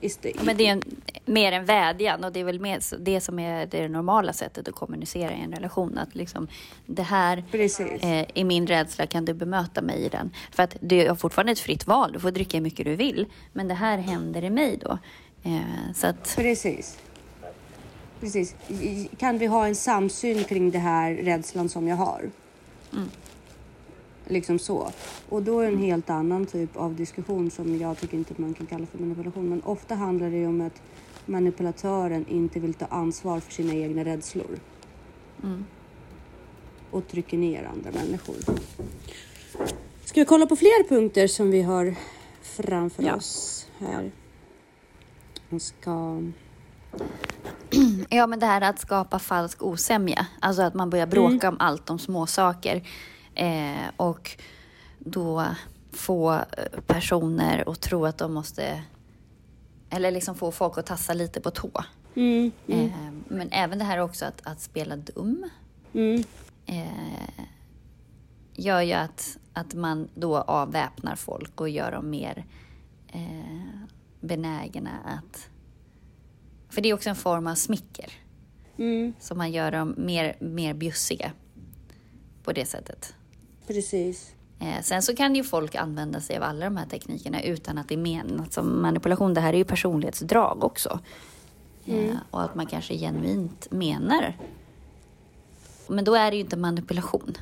det. 0.00 0.44
Men 0.44 0.56
det 0.56 0.66
är 0.66 0.72
en, 0.72 0.82
mer 1.24 1.52
en 1.52 1.64
vädjan 1.64 2.24
och 2.24 2.32
det 2.32 2.40
är 2.40 2.44
väl 2.44 2.60
mer 2.60 2.80
det 2.98 3.20
som 3.20 3.38
är 3.38 3.66
det 3.66 3.88
normala 3.88 4.32
sättet 4.32 4.68
att 4.68 4.74
kommunicera 4.74 5.32
i 5.32 5.40
en 5.40 5.52
relation. 5.52 5.98
Att 5.98 6.14
liksom, 6.14 6.48
det 6.86 7.02
här 7.02 7.36
eh, 7.36 8.26
är 8.34 8.44
min 8.44 8.66
rädsla, 8.66 9.06
kan 9.06 9.24
du 9.24 9.34
bemöta 9.34 9.82
mig 9.82 10.04
i 10.04 10.08
den? 10.08 10.30
För 10.52 10.62
att 10.62 10.76
du 10.80 11.08
har 11.08 11.16
fortfarande 11.16 11.52
ett 11.52 11.58
fritt 11.58 11.86
val, 11.86 12.12
du 12.12 12.20
får 12.20 12.30
dricka 12.30 12.56
hur 12.56 12.62
mycket 12.62 12.86
du 12.86 12.96
vill. 12.96 13.26
Men 13.52 13.68
det 13.68 13.74
här 13.74 13.98
händer 13.98 14.44
i 14.44 14.50
mig 14.50 14.78
då. 14.80 14.98
Eh, 15.42 15.92
så 15.94 16.06
att... 16.06 16.36
Precis. 16.36 16.98
Precis. 18.20 18.54
Kan 19.18 19.38
vi 19.38 19.46
ha 19.46 19.66
en 19.66 19.74
samsyn 19.74 20.44
kring 20.44 20.70
det 20.70 20.78
här 20.78 21.14
rädslan 21.14 21.68
som 21.68 21.88
jag 21.88 21.96
har? 21.96 22.30
Mm. 22.92 23.08
Liksom 24.26 24.58
så. 24.58 24.90
Och 25.28 25.42
då 25.42 25.60
är 25.60 25.66
det 25.66 25.72
en 25.72 25.82
helt 25.82 26.10
annan 26.10 26.46
typ 26.46 26.76
av 26.76 26.94
diskussion 26.94 27.50
som 27.50 27.78
jag 27.78 27.98
tycker 27.98 28.16
inte 28.16 28.34
man 28.36 28.54
kan 28.54 28.66
kalla 28.66 28.86
för 28.86 28.98
manipulation. 28.98 29.48
Men 29.48 29.62
ofta 29.62 29.94
handlar 29.94 30.30
det 30.30 30.46
om 30.46 30.60
att 30.60 30.82
manipulatören 31.26 32.26
inte 32.28 32.60
vill 32.60 32.74
ta 32.74 32.86
ansvar 32.86 33.40
för 33.40 33.52
sina 33.52 33.74
egna 33.74 34.04
rädslor. 34.04 34.58
Mm. 35.42 35.64
Och 36.90 37.08
trycker 37.08 37.38
ner 37.38 37.64
andra 37.64 37.90
människor. 37.90 38.36
Ska 40.04 40.20
vi 40.20 40.24
kolla 40.24 40.46
på 40.46 40.56
fler 40.56 40.88
punkter 40.88 41.26
som 41.26 41.50
vi 41.50 41.62
har 41.62 41.94
framför 42.42 43.02
ja. 43.02 43.14
oss 43.14 43.66
här? 43.78 44.10
Jag 45.48 45.60
ska... 45.60 46.22
Ja, 48.10 48.26
men 48.26 48.38
det 48.38 48.46
här 48.46 48.60
att 48.60 48.78
skapa 48.78 49.18
falsk 49.18 49.62
osämja. 49.62 50.26
Alltså 50.40 50.62
att 50.62 50.74
man 50.74 50.90
börjar 50.90 51.06
bråka 51.06 51.46
mm. 51.46 51.48
om 51.48 51.56
allt 51.60 51.90
om 51.90 51.98
småsaker. 51.98 52.82
Eh, 53.34 53.90
och 53.96 54.30
då 54.98 55.46
få 55.92 56.32
eh, 56.32 56.80
personer 56.86 57.70
att 57.70 57.80
tro 57.80 58.06
att 58.06 58.18
de 58.18 58.32
måste... 58.32 58.82
Eller 59.90 60.10
liksom 60.10 60.34
få 60.34 60.52
folk 60.52 60.78
att 60.78 60.86
tassa 60.86 61.14
lite 61.14 61.40
på 61.40 61.50
tå. 61.50 61.70
Mm, 62.14 62.52
mm. 62.66 62.86
Eh, 62.86 63.12
men 63.28 63.48
även 63.52 63.78
det 63.78 63.84
här 63.84 63.98
också 63.98 64.24
att, 64.24 64.40
att 64.44 64.60
spela 64.60 64.96
dum. 64.96 65.50
Mm. 65.92 66.24
Eh, 66.66 67.44
gör 68.54 68.80
ju 68.80 68.92
att, 68.92 69.38
att 69.52 69.74
man 69.74 70.08
då 70.14 70.38
avväpnar 70.38 71.16
folk 71.16 71.60
och 71.60 71.68
gör 71.68 71.92
dem 71.92 72.10
mer 72.10 72.44
eh, 73.08 73.88
benägna 74.20 74.90
att... 75.04 75.49
För 76.70 76.80
det 76.80 76.90
är 76.90 76.94
också 76.94 77.10
en 77.10 77.16
form 77.16 77.46
av 77.46 77.54
smicker. 77.54 78.12
Mm. 78.78 79.12
Så 79.20 79.34
man 79.34 79.52
gör 79.52 79.70
dem 79.70 79.94
mer, 79.98 80.36
mer 80.40 80.74
bjussiga 80.74 81.32
på 82.44 82.52
det 82.52 82.66
sättet. 82.66 83.14
Precis. 83.66 84.34
Eh, 84.60 84.82
sen 84.82 85.02
så 85.02 85.16
kan 85.16 85.34
ju 85.34 85.44
folk 85.44 85.74
använda 85.74 86.20
sig 86.20 86.36
av 86.36 86.42
alla 86.42 86.64
de 86.64 86.76
här 86.76 86.86
teknikerna 86.86 87.42
utan 87.42 87.78
att 87.78 87.88
det 87.88 87.94
är 87.94 87.98
menat 87.98 88.52
som 88.52 88.82
manipulation. 88.82 89.34
Det 89.34 89.40
här 89.40 89.52
är 89.52 89.58
ju 89.58 89.64
personlighetsdrag 89.64 90.64
också. 90.64 90.98
Eh, 91.86 91.94
mm. 91.94 92.16
och 92.30 92.42
att 92.42 92.54
man 92.54 92.66
kanske 92.66 92.94
genuint 92.98 93.70
menar. 93.70 94.36
Men 95.88 96.04
då 96.04 96.14
är 96.14 96.30
det 96.30 96.36
ju 96.36 96.42
inte 96.42 96.56
manipulation. 96.56 97.34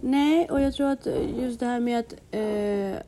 Nej, 0.00 0.50
och 0.50 0.60
jag 0.60 0.74
tror 0.74 0.90
att 0.90 1.06
just 1.36 1.60
det 1.60 1.66
här 1.66 1.80
med 1.80 1.98
att 1.98 2.14
eh, 2.30 3.02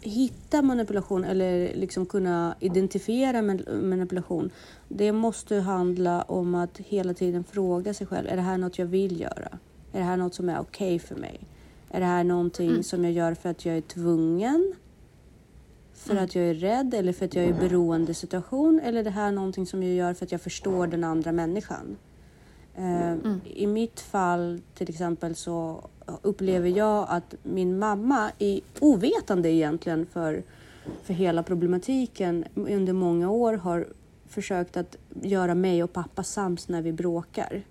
hitta 0.00 0.62
manipulation 0.62 1.24
eller 1.24 1.74
liksom 1.74 2.06
kunna 2.06 2.54
identifiera 2.60 3.42
manipulation. 3.82 4.50
Det 4.88 5.12
måste 5.12 5.56
handla 5.56 6.22
om 6.22 6.54
att 6.54 6.78
hela 6.78 7.14
tiden 7.14 7.44
fråga 7.44 7.94
sig 7.94 8.06
själv. 8.06 8.28
Är 8.28 8.36
det 8.36 8.42
här 8.42 8.58
något 8.58 8.78
jag 8.78 8.86
vill 8.86 9.20
göra? 9.20 9.58
Är 9.92 9.98
det 9.98 10.04
här 10.04 10.16
något 10.16 10.34
som 10.34 10.48
är 10.48 10.60
okej 10.60 10.96
okay 10.96 11.08
för 11.08 11.14
mig? 11.14 11.40
Är 11.90 12.00
det 12.00 12.06
här 12.06 12.24
någonting 12.24 12.70
mm. 12.70 12.82
som 12.82 13.04
jag 13.04 13.12
gör 13.12 13.34
för 13.34 13.48
att 13.48 13.64
jag 13.64 13.76
är 13.76 13.80
tvungen? 13.80 14.74
För 15.94 16.10
mm. 16.10 16.24
att 16.24 16.34
jag 16.34 16.44
är 16.44 16.54
rädd 16.54 16.94
eller 16.94 17.12
för 17.12 17.24
att 17.24 17.34
jag 17.34 17.44
är 17.44 17.48
i 17.48 17.52
beroende 17.52 18.14
situation? 18.14 18.80
Eller 18.80 19.00
är 19.00 19.04
det 19.04 19.10
här 19.10 19.32
någonting 19.32 19.66
som 19.66 19.82
jag 19.82 19.94
gör 19.94 20.14
för 20.14 20.24
att 20.24 20.32
jag 20.32 20.40
förstår 20.40 20.86
den 20.86 21.04
andra 21.04 21.32
människan? 21.32 21.96
Eh, 22.74 23.12
mm. 23.12 23.40
I 23.44 23.66
mitt 23.66 24.00
fall 24.00 24.60
till 24.74 24.88
exempel 24.88 25.34
så 25.34 25.88
upplever 26.22 26.68
jag 26.68 27.06
att 27.08 27.34
min 27.42 27.78
mamma 27.78 28.30
är 28.38 28.60
ovetande 28.80 29.50
egentligen 29.50 30.06
för, 30.06 30.42
för 31.02 31.14
hela 31.14 31.42
problematiken 31.42 32.44
under 32.54 32.92
många 32.92 33.30
år 33.30 33.52
har 33.52 33.86
försökt 34.28 34.76
att 34.76 34.96
göra 35.22 35.54
mig 35.54 35.82
och 35.82 35.92
pappa 35.92 36.22
sams 36.22 36.68
när 36.68 36.82
vi 36.82 36.92
bråkar. 36.92 37.62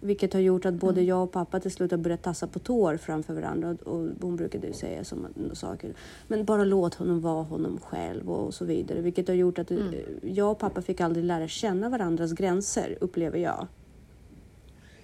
Vilket 0.00 0.32
har 0.32 0.40
gjort 0.40 0.66
att 0.66 0.74
både 0.74 1.00
mm. 1.00 1.08
jag 1.08 1.22
och 1.22 1.32
pappa 1.32 1.60
till 1.60 1.70
slut 1.70 1.90
har 1.90 1.98
börjat 1.98 2.22
tassa 2.22 2.46
på 2.46 2.58
tår 2.58 2.96
framför 2.96 3.34
varandra. 3.34 3.76
Och 3.84 4.08
hon 4.20 4.36
brukade 4.36 4.72
säga 4.72 5.04
sådana 5.04 5.28
saker. 5.52 5.94
Men 6.28 6.44
bara 6.44 6.64
låt 6.64 6.94
honom 6.94 7.20
vara 7.20 7.42
honom 7.42 7.78
själv 7.82 8.30
och 8.30 8.54
så 8.54 8.64
vidare. 8.64 9.00
Vilket 9.00 9.28
har 9.28 9.34
gjort 9.34 9.58
att 9.58 9.70
mm. 9.70 9.94
jag 10.22 10.50
och 10.50 10.58
pappa 10.58 10.82
fick 10.82 11.00
aldrig 11.00 11.24
lära 11.24 11.48
känna 11.48 11.88
varandras 11.88 12.32
gränser, 12.32 12.98
upplever 13.00 13.38
jag. 13.38 13.66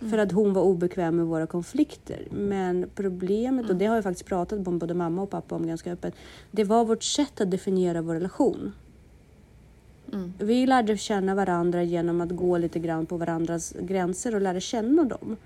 Mm. 0.01 0.11
För 0.11 0.19
att 0.19 0.33
hon 0.33 0.53
var 0.53 0.63
obekväm 0.63 1.17
med 1.17 1.27
våra 1.27 1.47
konflikter. 1.47 2.29
Men 2.31 2.91
problemet, 2.95 3.71
och 3.71 3.77
det 3.77 3.87
har 3.87 3.95
jag 3.95 4.05
faktiskt 4.05 4.27
pratat 4.27 4.59
med 4.59 4.79
både 4.79 4.95
mamma 4.95 5.23
och 5.23 5.31
pappa 5.31 5.55
om 5.55 5.67
ganska 5.67 5.93
öppet. 5.93 6.15
Det 6.51 6.65
var 6.65 6.85
vårt 6.85 7.03
sätt 7.03 7.41
att 7.41 7.51
definiera 7.51 8.03
vår 8.03 8.15
relation. 8.15 8.73
Mm. 10.13 10.33
Vi 10.39 10.67
lärde 10.67 10.97
känna 10.97 11.35
varandra 11.35 11.83
genom 11.83 12.21
att 12.21 12.31
gå 12.31 12.59
lite 12.59 12.79
grann 12.79 13.07
på 13.07 13.17
varandras 13.17 13.75
gränser 13.81 14.35
och 14.35 14.41
lära 14.41 14.61
känna 14.61 15.05
dem. 15.05 15.37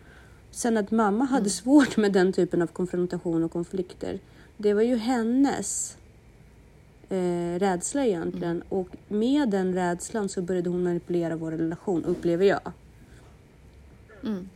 Sen 0.50 0.76
att 0.76 0.90
mamma 0.90 1.24
hade 1.24 1.40
mm. 1.40 1.50
svårt 1.50 1.96
med 1.96 2.12
den 2.12 2.32
typen 2.32 2.62
av 2.62 2.66
konfrontation 2.66 3.44
och 3.44 3.52
konflikter. 3.52 4.18
Det 4.56 4.74
var 4.74 4.82
ju 4.82 4.96
hennes 4.96 5.96
eh, 7.08 7.58
rädsla 7.58 8.06
egentligen. 8.06 8.56
Mm. 8.56 8.66
Och 8.68 8.88
med 9.08 9.48
den 9.48 9.74
rädslan 9.74 10.28
så 10.28 10.42
började 10.42 10.70
hon 10.70 10.82
manipulera 10.82 11.36
vår 11.36 11.50
relation, 11.50 12.04
upplever 12.04 12.46
jag. 12.46 12.72
Mm. 14.24 14.48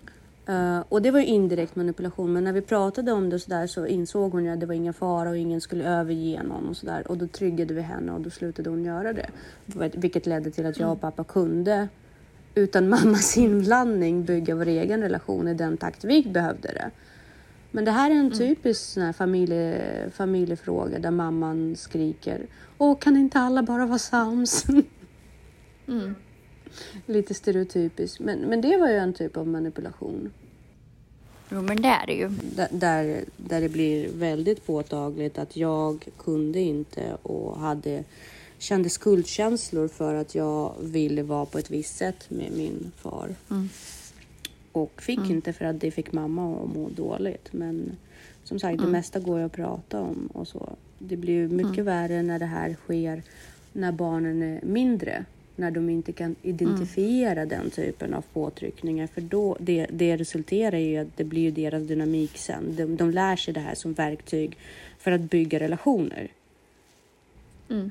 Uh, 0.49 0.85
och 0.89 1.03
det 1.03 1.11
var 1.11 1.21
ju 1.21 1.27
indirekt 1.27 1.77
manipulation, 1.77 2.33
men 2.33 2.45
när 2.45 2.53
vi 2.53 2.61
pratade 2.61 3.13
om 3.13 3.31
det 3.31 3.39
så, 3.39 3.51
där, 3.51 3.67
så 3.67 3.87
insåg 3.87 4.33
hon 4.33 4.45
ju 4.45 4.51
att 4.51 4.61
det 4.61 4.67
var 4.67 4.75
ingen 4.75 4.95
fara 4.95 5.31
och 5.31 5.37
ingen 5.37 5.61
skulle 5.61 5.85
överge 5.85 6.43
någon 6.43 6.69
och 6.69 6.77
sådär. 6.77 7.09
Och 7.11 7.19
då 7.19 7.27
tryggade 7.27 7.75
vi 7.75 7.81
henne 7.81 8.13
och 8.13 8.21
då 8.21 8.31
slutade 8.31 8.71
hon 8.71 8.85
göra 8.85 9.13
det. 9.13 9.31
Vilket 9.95 10.27
ledde 10.27 10.51
till 10.51 10.67
att 10.67 10.79
jag 10.79 10.93
och 10.93 11.01
pappa 11.01 11.25
kunde 11.25 11.89
utan 12.55 12.89
mammas 12.95 13.37
inblandning 13.37 14.25
bygga 14.25 14.55
vår 14.55 14.67
egen 14.67 15.03
relation 15.03 15.49
i 15.49 15.55
den 15.55 15.77
takt 15.77 16.05
vi 16.05 16.23
behövde 16.23 16.69
det. 16.69 16.91
Men 17.71 17.85
det 17.85 17.91
här 17.91 18.11
är 18.11 18.15
en 18.15 18.21
mm. 18.21 18.39
typisk 18.39 18.97
mm. 18.97 19.15
familje, 19.15 19.81
familjefråga 20.11 20.99
där 20.99 21.11
mamman 21.11 21.77
skriker 21.77 22.47
Åh, 22.79 22.99
kan 22.99 23.17
inte 23.17 23.39
alla 23.39 23.63
bara 23.63 23.87
vara 23.87 23.99
sams? 23.99 24.67
mm. 25.89 26.15
Lite 27.07 27.35
stereotypiskt, 27.35 28.21
men, 28.21 28.39
men 28.39 28.61
det 28.61 28.77
var 28.77 28.89
ju 28.89 28.97
en 28.97 29.13
typ 29.13 29.37
av 29.37 29.49
manipulation. 29.49 30.31
Jo, 31.51 31.63
men 31.63 31.83
det 31.83 31.89
är 31.89 32.07
det 32.07 32.13
ju. 32.13 32.29
Där, 32.71 33.25
där 33.37 33.61
det 33.61 33.69
blir 33.69 34.09
väldigt 34.13 34.67
påtagligt 34.67 35.39
att 35.39 35.57
jag 35.57 36.07
kunde 36.19 36.61
inte 36.61 37.15
och 37.23 37.59
hade 37.59 38.05
kände 38.59 38.91
skuldkänslor 38.91 39.89
för 39.89 40.15
att 40.15 40.35
jag 40.35 40.73
ville 40.83 41.23
vara 41.23 41.47
på 41.47 41.59
ett 41.59 41.71
visst 41.71 41.97
sätt 41.97 42.31
med 42.31 42.53
min 42.57 42.93
far. 42.97 43.35
Mm. 43.51 43.69
Och 44.73 45.03
fick 45.03 45.19
Mm. 45.19 45.31
inte 45.31 45.53
för 45.53 45.65
att 45.65 45.81
det 45.81 45.91
fick 45.91 46.13
mamma 46.13 46.63
att 46.63 46.75
må 46.75 46.89
dåligt. 46.89 47.49
Men 47.53 47.97
som 48.45 48.59
sagt, 48.59 48.79
det 48.79 48.85
Mm. 48.85 48.93
mesta 48.93 49.21
går 49.21 49.39
ju 49.39 49.45
att 49.45 49.53
prata 49.53 50.01
om 50.01 50.27
och 50.35 50.49
så. 50.49 50.77
Det 50.99 51.17
blir 51.17 51.35
ju 51.35 51.49
mycket 51.49 51.73
Mm. 51.73 51.85
värre 51.85 52.23
när 52.23 52.39
det 52.39 52.47
här 52.47 52.77
sker 52.85 53.23
när 53.73 53.93
barnen 53.93 54.43
är 54.43 54.61
mindre. 54.63 55.25
När 55.57 55.71
de 55.71 55.91
inte 55.91 56.13
kan 56.13 56.37
identifiera 56.43 57.43
Mm. 57.43 57.49
den 57.49 57.71
typen 57.71 58.15
av 58.15 58.25
påtryckningar. 58.33 59.07
För 59.07 59.21
då, 59.21 59.57
det, 59.61 59.87
det 59.91 60.17
resulterar 60.17 60.77
i 60.77 60.99
att 60.99 61.17
det 61.17 61.25
blir 61.25 61.53
deras 61.53 61.83
dynamik 61.83 62.39
sen. 62.39 62.77
De, 62.77 62.97
de 62.97 63.11
lär 63.11 63.37
sig 63.37 63.55
det 63.55 63.61
här 63.61 63.75
som 63.75 63.93
verktyg 63.93 64.57
för 64.99 65.13
att 65.13 65.21
bygga 65.21 65.61
relationer. 65.61 66.29
Mm. 67.71 67.91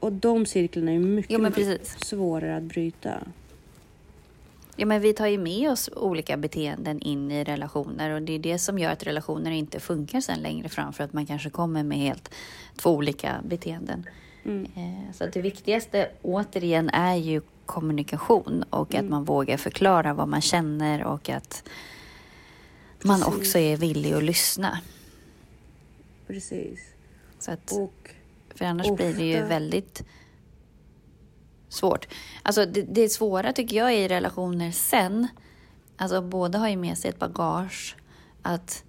Och 0.00 0.12
de 0.12 0.46
cirklarna 0.46 0.92
är 0.92 0.98
mycket, 0.98 1.32
Jo, 1.32 1.40
mycket 1.40 1.86
svårare 1.86 2.56
att 2.56 2.62
bryta. 2.62 3.22
Ja, 4.76 4.86
men 4.86 5.00
vi 5.00 5.12
tar 5.12 5.26
ju 5.26 5.38
med 5.38 5.70
oss 5.70 5.90
olika 5.96 6.36
beteenden 6.36 7.00
in 7.00 7.30
i 7.32 7.44
relationer 7.44 8.10
och 8.10 8.22
det 8.22 8.32
är 8.32 8.38
det 8.38 8.58
som 8.58 8.78
gör 8.78 8.90
att 8.90 9.06
relationer 9.06 9.50
inte 9.50 9.80
funkar 9.80 10.20
sen 10.20 10.38
längre 10.40 10.68
fram 10.68 10.92
för 10.92 11.04
att 11.04 11.12
man 11.12 11.26
kanske 11.26 11.50
kommer 11.50 11.82
med 11.82 11.98
helt 11.98 12.30
två 12.76 12.90
olika 12.90 13.36
beteenden. 13.44 14.06
Mm. 14.46 14.66
Eh, 14.76 15.12
Så 15.14 15.26
det 15.26 15.40
viktigaste 15.42 16.10
återigen 16.22 16.90
är 16.90 17.14
ju 17.14 17.40
kommunikation 17.66 18.62
och 18.70 18.94
Mm. 18.94 19.04
att 19.06 19.10
man 19.10 19.24
vågar 19.24 19.56
förklara 19.56 20.14
vad 20.14 20.28
man 20.28 20.40
känner 20.40 21.04
och 21.04 21.28
att 21.28 21.68
man 23.04 23.20
Precis. 23.20 23.34
också 23.38 23.58
är 23.58 23.76
villig 23.76 24.12
att 24.12 24.22
lyssna. 24.24 24.80
Precis. 26.26 26.80
Så 27.38 27.50
att, 27.50 27.72
Och 27.72 28.10
för 28.54 28.64
annars 28.64 28.90
blir 28.96 29.14
det 29.14 29.24
ju 29.24 29.34
ofta- 29.36 29.48
väldigt 29.48 30.02
svårt. 31.68 32.08
Alltså 32.42 32.66
det, 32.66 32.82
det 32.82 33.08
svåra 33.08 33.52
tycker 33.52 33.76
jag 33.76 33.94
i 33.96 34.08
relationer 34.08 34.70
sen, 34.70 35.28
alltså 35.96 36.22
båda 36.22 36.58
har 36.58 36.68
ju 36.68 36.76
med 36.76 36.98
sig 36.98 37.10
ett 37.10 37.18
bagage, 37.18 37.96
att 38.42 38.84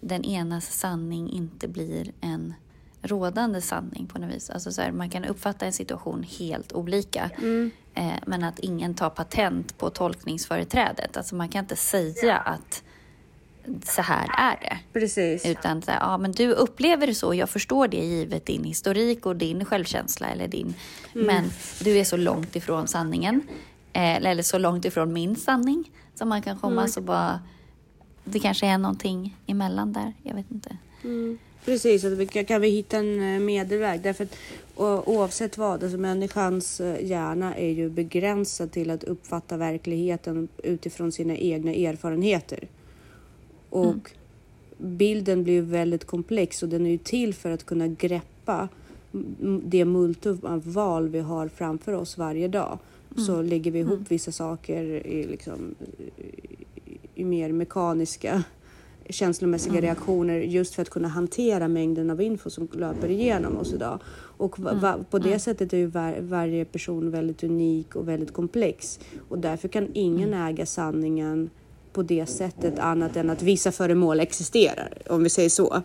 den 0.00 0.24
enas 0.24 0.66
sanning 0.78 1.30
inte 1.30 1.68
blir 1.68 2.12
en 2.20 2.54
rådande 3.04 3.60
sanning 3.60 4.06
på 4.06 4.18
något 4.18 4.30
vis. 4.30 4.50
Alltså 4.50 4.72
så 4.72 4.82
här, 4.82 4.92
man 4.92 5.10
kan 5.10 5.24
uppfatta 5.24 5.66
en 5.66 5.72
situation 5.72 6.22
helt 6.22 6.72
olika. 6.72 7.30
Mm. 7.38 7.70
Eh, 7.94 8.12
men 8.26 8.44
att 8.44 8.58
ingen 8.58 8.94
tar 8.94 9.10
patent 9.10 9.78
på 9.78 9.90
tolkningsföreträdet. 9.90 11.16
Alltså 11.16 11.34
man 11.34 11.48
kan 11.48 11.64
inte 11.64 11.76
säga 11.76 12.36
att 12.36 12.82
så 13.84 14.02
här 14.02 14.28
är 14.38 14.60
det. 14.60 14.78
precis. 15.00 15.46
Utan 15.46 15.82
så 15.82 15.90
här, 15.90 16.00
ja, 16.00 16.18
men 16.18 16.32
du 16.32 16.52
upplever 16.52 17.06
det 17.06 17.14
så, 17.14 17.34
jag 17.34 17.50
förstår 17.50 17.88
det 17.88 17.96
givet 17.96 18.46
din 18.46 18.64
historik 18.64 19.26
och 19.26 19.36
din 19.36 19.64
självkänsla 19.64 20.28
eller 20.28 20.48
din... 20.48 20.74
Men 21.12 21.50
du 21.80 21.98
är 21.98 22.04
så 22.04 22.16
långt 22.16 22.56
ifrån 22.56 22.88
sanningen. 22.88 23.42
Eh, 23.92 24.16
eller 24.16 24.42
så 24.42 24.58
långt 24.58 24.84
ifrån 24.84 25.12
min 25.12 25.36
sanning 25.36 25.90
som 26.14 26.28
man 26.28 26.42
kan 26.42 26.58
komma 26.58 26.88
så 26.88 27.00
bara... 27.00 27.40
Det 28.24 28.38
kanske 28.38 28.66
är 28.66 28.78
någonting 28.78 29.36
emellan 29.46 29.92
där, 29.92 30.12
jag 30.22 30.34
vet 30.34 30.50
inte. 30.50 30.76
Mm. 31.04 31.38
Precis, 31.64 32.04
att 32.04 32.12
vi 32.12 32.26
kan, 32.26 32.44
kan 32.44 32.60
vi 32.60 32.68
hitta 32.68 32.96
en 32.96 33.34
eh, 33.34 33.40
medelväg. 33.40 34.00
Därför 34.00 34.24
att 34.24 34.36
o- 34.76 35.02
oavsett 35.06 35.58
vad, 35.58 35.82
alltså 35.84 35.98
människans 35.98 36.80
eh, 36.80 37.04
hjärna 37.04 37.56
är 37.56 37.70
ju 37.70 37.88
begränsad 37.90 38.72
till 38.72 38.90
att 38.90 39.04
uppfatta 39.04 39.56
verkligheten 39.56 40.48
utifrån 40.62 41.12
sina 41.12 41.36
egna 41.36 41.74
erfarenheter. 41.74 42.68
Och 43.70 44.10
bilden 44.78 45.44
blir 45.44 45.62
väldigt 45.62 46.04
komplex 46.04 46.62
och 46.62 46.68
den 46.68 46.86
är 46.86 46.90
ju 46.90 46.98
till 46.98 47.34
för 47.34 47.50
att 47.50 47.66
kunna 47.66 47.88
greppa 47.88 48.68
det 49.64 49.84
multum 49.84 50.38
av 50.42 50.72
val 50.72 51.08
vi 51.08 51.18
har 51.20 51.48
framför 51.48 51.92
oss 51.92 52.18
varje 52.18 52.48
dag. 52.48 52.78
Så 53.26 53.42
lägger 53.42 53.70
vi 53.70 53.78
ihop 53.78 54.00
vissa 54.08 54.32
saker 54.32 54.82
i, 55.06 55.26
liksom, 55.26 55.74
i 57.14 57.24
mer 57.24 57.52
mekaniska 57.52 58.42
känslomässiga 59.08 59.80
reaktioner 59.80 60.38
just 60.38 60.74
för 60.74 60.82
att 60.82 60.90
kunna 60.90 61.08
hantera 61.08 61.68
mängden 61.68 62.10
av 62.10 62.20
info 62.20 62.50
som 62.50 62.68
löper 62.72 63.08
igenom 63.08 63.56
oss 63.56 63.72
idag. 63.72 64.00
Och 64.36 64.58
va, 64.58 64.98
på 65.10 65.18
det 65.18 65.38
sättet 65.38 65.72
är 65.72 65.76
ju 65.76 65.86
var, 65.86 66.16
varje 66.20 66.64
person 66.64 67.10
väldigt 67.10 67.44
unik 67.44 67.96
och 67.96 68.08
väldigt 68.08 68.32
komplex. 68.32 69.00
Och 69.28 69.38
därför 69.38 69.68
kan 69.68 69.88
ingen 69.92 70.34
äga 70.34 70.66
sanningen 70.66 71.50
på 71.92 72.02
det 72.02 72.26
sättet 72.26 72.78
annat 72.78 73.16
än 73.16 73.30
att 73.30 73.42
vissa 73.42 73.72
föremål 73.72 74.20
existerar, 74.20 74.92
om 75.06 75.22
vi 75.22 75.30
säger 75.30 75.48
så. 75.48 75.82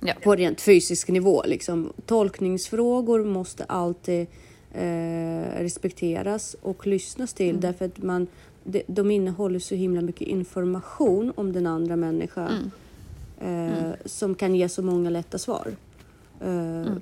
Ja. 0.00 0.14
På 0.22 0.34
rent 0.34 0.60
fysisk 0.60 1.08
nivå. 1.08 1.42
Liksom. 1.46 1.92
Tolkningsfrågor 2.06 3.24
måste 3.24 3.64
alltid 3.64 4.26
eh, 4.72 5.60
respekteras 5.60 6.56
och 6.62 6.86
lyssnas 6.86 7.34
till 7.34 7.60
därför 7.60 7.84
att 7.84 8.02
man, 8.02 8.26
de, 8.66 8.82
de 8.86 9.10
innehåller 9.10 9.58
så 9.58 9.74
himla 9.74 10.00
mycket 10.00 10.28
information 10.28 11.32
om 11.36 11.52
den 11.52 11.66
andra 11.66 11.96
människan 11.96 12.70
eh, 13.40 13.90
som 14.04 14.34
kan 14.34 14.54
ge 14.54 14.68
så 14.68 14.82
många 14.82 15.10
lätta 15.10 15.38
svar. 15.38 15.76
Eh, 16.40 16.92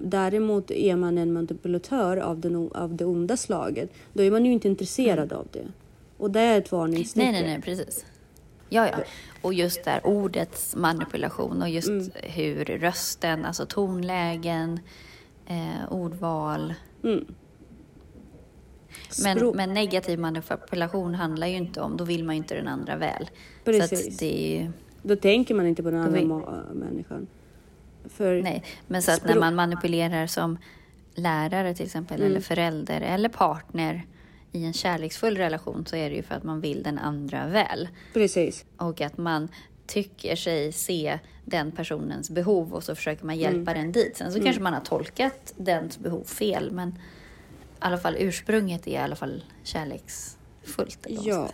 Däremot 0.00 0.70
är 0.70 0.96
man 0.96 1.18
en 1.18 1.32
manipulatör 1.32 2.16
av, 2.16 2.40
den, 2.40 2.70
av 2.74 2.94
det 2.96 3.04
onda 3.04 3.36
slaget, 3.36 3.92
då 4.12 4.22
är 4.22 4.30
man 4.30 4.44
ju 4.46 4.52
inte 4.52 4.68
intresserad 4.68 5.32
av 5.32 5.46
det. 5.52 5.66
Och 6.16 6.30
det 6.30 6.40
är 6.40 6.58
ett 6.58 6.72
varningstecken. 6.72 7.32
Nej, 7.32 7.42
nej, 7.42 7.52
nej, 7.52 7.62
precis. 7.62 8.04
Ja, 8.68 8.88
ja. 8.88 8.98
Och 9.42 9.54
just 9.54 9.84
där 9.84 10.06
ordets 10.06 10.76
manipulation 10.76 11.62
och 11.62 11.68
just 11.68 11.90
hur 12.14 12.64
rösten, 12.64 13.44
alltså 13.44 13.66
tonlägen, 13.66 14.80
eh, 15.46 15.92
ordval. 15.92 16.74
Mm. 17.04 17.24
Men, 19.22 19.36
Språk- 19.38 19.54
men 19.54 19.74
negativ 19.74 20.18
manipulation 20.18 21.14
handlar 21.14 21.46
ju 21.46 21.56
inte 21.56 21.80
om, 21.80 21.96
då 21.96 22.04
vill 22.04 22.24
man 22.24 22.34
ju 22.34 22.38
inte 22.38 22.54
den 22.54 22.68
andra 22.68 22.96
väl. 22.96 23.26
Så 23.64 23.64
Precis. 23.64 24.08
att 24.08 24.18
det 24.18 24.58
är 24.58 24.72
Då 25.02 25.16
tänker 25.16 25.54
man 25.54 25.66
inte 25.66 25.82
på 25.82 25.90
den 25.90 26.00
andra 26.00 26.20
ma- 26.20 26.74
människan. 26.74 27.26
För 28.08 28.42
nej. 28.42 28.64
Men 28.86 29.02
så 29.02 29.12
att 29.12 29.24
när 29.24 29.40
man 29.40 29.54
manipulerar 29.54 30.26
som 30.26 30.58
lärare 31.14 31.74
till 31.74 31.84
exempel, 31.86 32.16
Mm. 32.20 32.30
eller 32.30 32.40
förälder 32.40 33.00
eller 33.00 33.28
partner 33.28 34.06
i 34.52 34.64
en 34.64 34.72
kärleksfull 34.72 35.36
relation 35.36 35.86
så 35.86 35.96
är 35.96 36.10
det 36.10 36.16
ju 36.16 36.22
för 36.22 36.34
att 36.34 36.42
man 36.44 36.60
vill 36.60 36.82
den 36.82 36.98
andra 36.98 37.46
väl. 37.46 37.88
Precis. 38.12 38.64
Och 38.76 39.00
att 39.00 39.18
man 39.18 39.48
tycker 39.86 40.36
sig 40.36 40.72
se 40.72 41.18
den 41.44 41.72
personens 41.72 42.30
behov 42.30 42.74
och 42.74 42.84
så 42.84 42.94
försöker 42.94 43.24
man 43.26 43.34
Mm. 43.38 43.52
hjälpa 43.54 43.74
den 43.74 43.92
dit. 43.92 44.16
Sen 44.16 44.32
så 44.32 44.40
kanske 44.42 44.62
man 44.62 44.72
har 44.74 44.80
tolkat 44.80 45.54
dens 45.56 45.98
behov 45.98 46.24
fel 46.24 46.70
men 46.70 46.98
alla 47.78 47.98
fall 47.98 48.16
ursprunget 48.18 48.86
är 48.86 48.90
i 48.90 48.96
alla 48.96 49.16
fall 49.16 49.44
kärleksfullt. 49.64 51.06
Ja. 51.08 51.50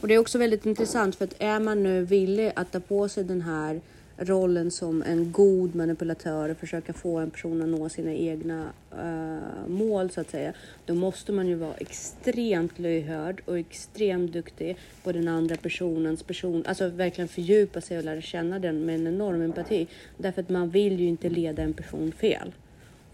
Och 0.00 0.08
det 0.08 0.14
är 0.14 0.18
också 0.18 0.38
väldigt 0.38 0.66
intressant 0.66 1.16
för 1.16 1.24
att 1.24 1.34
är 1.38 1.60
man 1.60 1.82
nu 1.82 2.04
villig 2.04 2.52
att 2.56 2.72
ta 2.72 2.80
på 2.80 3.08
sig 3.08 3.24
den 3.24 3.42
här 3.42 3.80
rollen 4.18 4.70
som 4.70 5.02
en 5.02 5.32
god 5.32 5.74
manipulatör 5.74 6.48
och 6.48 6.56
försöka 6.56 6.92
få 6.92 7.18
en 7.18 7.30
person 7.30 7.62
att 7.62 7.68
nå 7.68 7.88
sina 7.88 8.12
egna 8.12 8.66
eh, 8.92 9.68
mål 9.68 10.10
så 10.10 10.20
att 10.20 10.30
säga. 10.30 10.52
Då 10.86 10.94
måste 10.94 11.32
man 11.32 11.46
ju 11.46 11.54
vara 11.54 11.74
extremt 11.74 12.78
lyhörd 12.78 13.42
och 13.44 13.58
extremt 13.58 14.32
duktig 14.32 14.76
på 15.02 15.12
den 15.12 15.28
andra 15.28 15.56
personens 15.56 16.22
person. 16.22 16.64
Alltså 16.66 16.88
verkligen 16.88 17.28
fördjupa 17.28 17.80
sig 17.80 17.98
och 17.98 18.04
lära 18.04 18.20
känna 18.20 18.58
den 18.58 18.86
med 18.86 18.94
en 18.94 19.06
enorm 19.06 19.42
empati. 19.42 19.86
Därför 20.16 20.42
att 20.42 20.48
man 20.48 20.70
vill 20.70 21.00
ju 21.00 21.06
inte 21.06 21.28
leda 21.28 21.62
en 21.62 21.72
person 21.72 22.12
fel. 22.12 22.52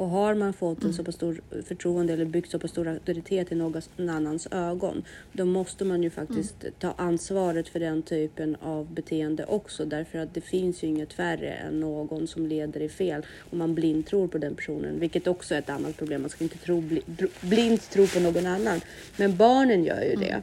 Och 0.02 0.08
har 0.08 0.34
man 0.34 0.52
fått 0.52 0.84
en 0.84 0.94
så 0.94 1.04
pass 1.04 1.14
stor 1.14 1.40
förtroende 1.66 2.12
eller 2.12 2.24
byggt 2.24 2.50
så 2.50 2.58
pass 2.58 2.70
stor 2.70 2.88
auktoritet 2.88 3.52
i 3.52 3.54
någon 3.54 3.82
annans 3.98 4.48
ögon, 4.50 5.04
då 5.32 5.44
måste 5.44 5.84
man 5.84 6.02
ju 6.02 6.10
faktiskt 6.10 6.54
ta 6.78 6.94
ansvaret 6.98 7.68
för 7.68 7.80
den 7.80 8.02
typen 8.02 8.56
av 8.60 8.92
beteende 8.92 9.44
också. 9.44 9.84
Därför 9.84 10.18
att 10.18 10.34
det 10.34 10.40
finns 10.40 10.84
ju 10.84 10.86
inget 10.86 11.18
värre 11.18 11.52
än 11.52 11.80
någon 11.80 12.26
som 12.26 12.46
leder 12.46 12.80
i 12.80 12.88
fel 12.88 13.26
och 13.50 13.56
man 13.56 13.74
blind 13.74 14.06
tror 14.06 14.28
på 14.28 14.38
den 14.38 14.54
personen, 14.54 15.00
vilket 15.00 15.26
också 15.26 15.54
är 15.54 15.58
ett 15.58 15.70
annat 15.70 15.96
problem. 15.96 16.20
Man 16.20 16.30
ska 16.30 16.44
inte 16.44 16.58
tro, 16.58 16.80
bli, 16.80 17.02
blint 17.40 17.90
tro 17.90 18.06
på 18.06 18.20
någon 18.20 18.46
annan. 18.46 18.80
Men 19.16 19.36
barnen 19.36 19.84
gör 19.84 20.02
ju 20.02 20.16
det. 20.16 20.42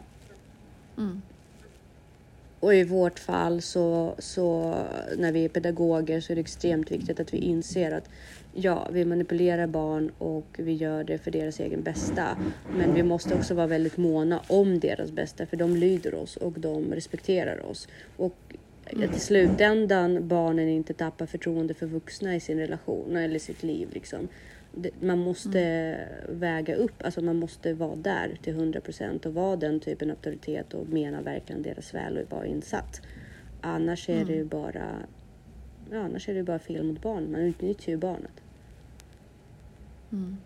Och 2.60 2.76
i 2.76 2.84
vårt 2.84 3.20
fall 3.20 3.62
så, 3.62 4.16
så 4.20 4.76
när 5.18 5.32
vi 5.32 5.46
är 5.46 5.50
pedagoger 5.50 6.22
så 6.22 6.34
är 6.34 6.36
det 6.36 6.42
extremt 6.42 6.92
viktigt 6.92 7.20
att 7.20 7.34
vi 7.34 7.38
inser 7.38 7.92
att 7.92 8.10
ja, 8.54 8.88
vi 8.92 9.06
manipulerar 9.06 9.68
barn 9.68 10.12
och 10.18 10.46
vi 10.58 10.74
gör 10.74 11.04
det 11.04 11.18
för 11.18 11.32
deras 11.32 11.60
egen 11.60 11.84
bästa. 11.84 12.38
Men 12.78 12.94
vi 12.94 13.04
måste 13.04 13.36
också 13.36 13.54
vara 13.54 13.68
väldigt 13.68 13.98
måna 13.98 14.42
om 14.48 14.80
deras 14.80 15.12
bästa 15.12 15.46
för 15.46 15.58
de 15.58 15.76
lyder 15.76 16.16
oss 16.16 16.38
och 16.38 16.60
de 16.60 16.94
respekterar 16.94 17.66
oss. 17.66 17.88
Och 18.18 18.36
att 18.96 19.16
i 19.16 19.20
slutändan 19.20 20.28
barnen 20.28 20.70
inte 20.70 20.94
tappar 20.94 21.26
förtroende 21.26 21.74
för 21.74 21.86
vuxna 21.86 22.36
i 22.36 22.40
sin 22.40 22.58
relation 22.58 23.16
eller 23.16 23.40
sitt 23.40 23.64
liv 23.64 23.90
liksom. 23.92 24.28
man 25.00 25.20
måste 25.20 25.60
mm. 25.60 26.40
väga 26.40 26.76
upp, 26.76 27.04
alltså 27.04 27.22
man 27.22 27.36
måste 27.36 27.74
vara 27.74 27.96
där 27.96 28.38
till 28.44 28.54
100 28.54 28.82
procent 28.82 29.26
och 29.26 29.34
vara 29.34 29.56
den 29.56 29.80
typen 29.80 30.10
av 30.10 30.16
auktoritet 30.16 30.74
och 30.74 30.90
mena 30.90 31.22
verkligen 31.22 31.62
deras 31.62 31.94
väl 31.94 32.18
och 32.18 32.32
vara 32.32 32.46
insatt. 32.46 33.02
Annars 33.62 34.10
är 34.10 34.14
mm. 34.14 34.28
det 34.28 34.34
ju 34.34 34.44
bara 34.44 34.96
ja, 35.92 36.00
annars 36.00 36.30
är 36.30 36.34
det 36.34 36.44
bara 36.44 36.60
fel 36.60 36.84
mot 36.84 37.02
barn. 37.02 37.32
Man 37.32 37.42
utnyttjar 37.42 37.92
ju 37.92 37.98
barnet. 37.98 38.42
Mm. 40.12 40.38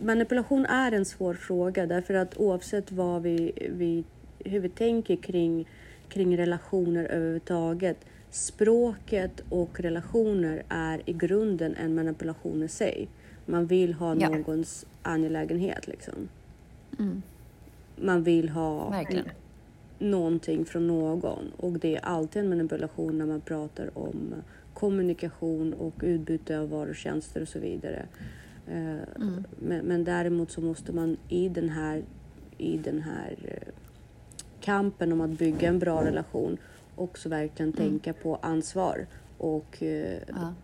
Manipulation 0.00 0.66
är 0.66 0.92
en 0.92 1.04
svår 1.04 1.34
fråga 1.34 1.86
därför 1.86 2.14
att 2.14 2.36
oavsett 2.36 2.92
vad 2.92 3.22
vi, 3.22 3.52
vi, 3.70 4.04
hur 4.38 4.60
vi 4.60 4.68
tänker 4.68 5.16
kring, 5.16 5.68
kring 6.08 6.38
relationer 6.38 7.04
överhuvudtaget 7.04 8.06
språket 8.34 9.42
och 9.48 9.80
relationer 9.80 10.62
är 10.68 11.02
i 11.06 11.12
grunden 11.12 11.76
en 11.76 11.94
manipulation 11.94 12.62
i 12.62 12.68
sig. 12.68 13.08
Man 13.46 13.66
vill 13.66 13.94
ha 13.94 14.16
ja. 14.16 14.28
någons 14.28 14.86
angelägenhet 15.02 15.86
liksom. 15.86 16.28
Mm. 16.98 17.22
Man 17.96 18.22
vill 18.22 18.48
ha 18.48 18.90
Verkligen. 18.90 19.24
Någonting 19.98 20.64
från 20.64 20.86
någon 20.86 21.52
och 21.56 21.72
det 21.72 21.96
är 21.96 22.04
alltid 22.04 22.42
en 22.42 22.48
manipulation 22.48 23.18
när 23.18 23.26
man 23.26 23.40
pratar 23.40 23.98
om 23.98 24.34
kommunikation 24.74 25.74
och 25.74 25.94
utbyte 26.02 26.58
av 26.58 26.68
varor 26.68 26.90
och 26.90 26.96
tjänster 26.96 27.42
och 27.42 27.48
så 27.48 27.58
vidare. 27.58 28.06
Eh, 28.66 29.16
mm. 29.16 29.44
Men, 29.58 29.84
men, 29.84 30.04
däremot 30.04 30.50
så 30.50 30.60
måste 30.60 30.92
man 30.92 31.16
i 31.28 31.48
den 31.48 31.68
här, 31.68 32.02
i 32.58 32.76
den 32.76 33.02
här 33.02 33.36
eh, 33.44 33.72
kampen 34.60 35.12
om 35.12 35.20
att 35.20 35.38
bygga 35.38 35.68
en 35.68 35.78
bra 35.78 36.04
relation 36.04 36.58
också 36.96 37.28
verkligen 37.28 37.72
mm. 37.72 37.88
tänka 37.88 38.12
på 38.12 38.36
ansvar 38.36 39.06
och 39.38 39.82
eh, 39.82 40.18
ja. 40.28 40.54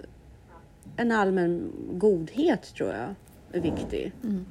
en 0.97 1.13
allmän 1.13 1.73
godhet 1.93 2.75
tror 2.75 2.91
jag 2.91 3.15
är 3.53 3.61
viktig. 3.61 4.13
Mm. 4.25 4.45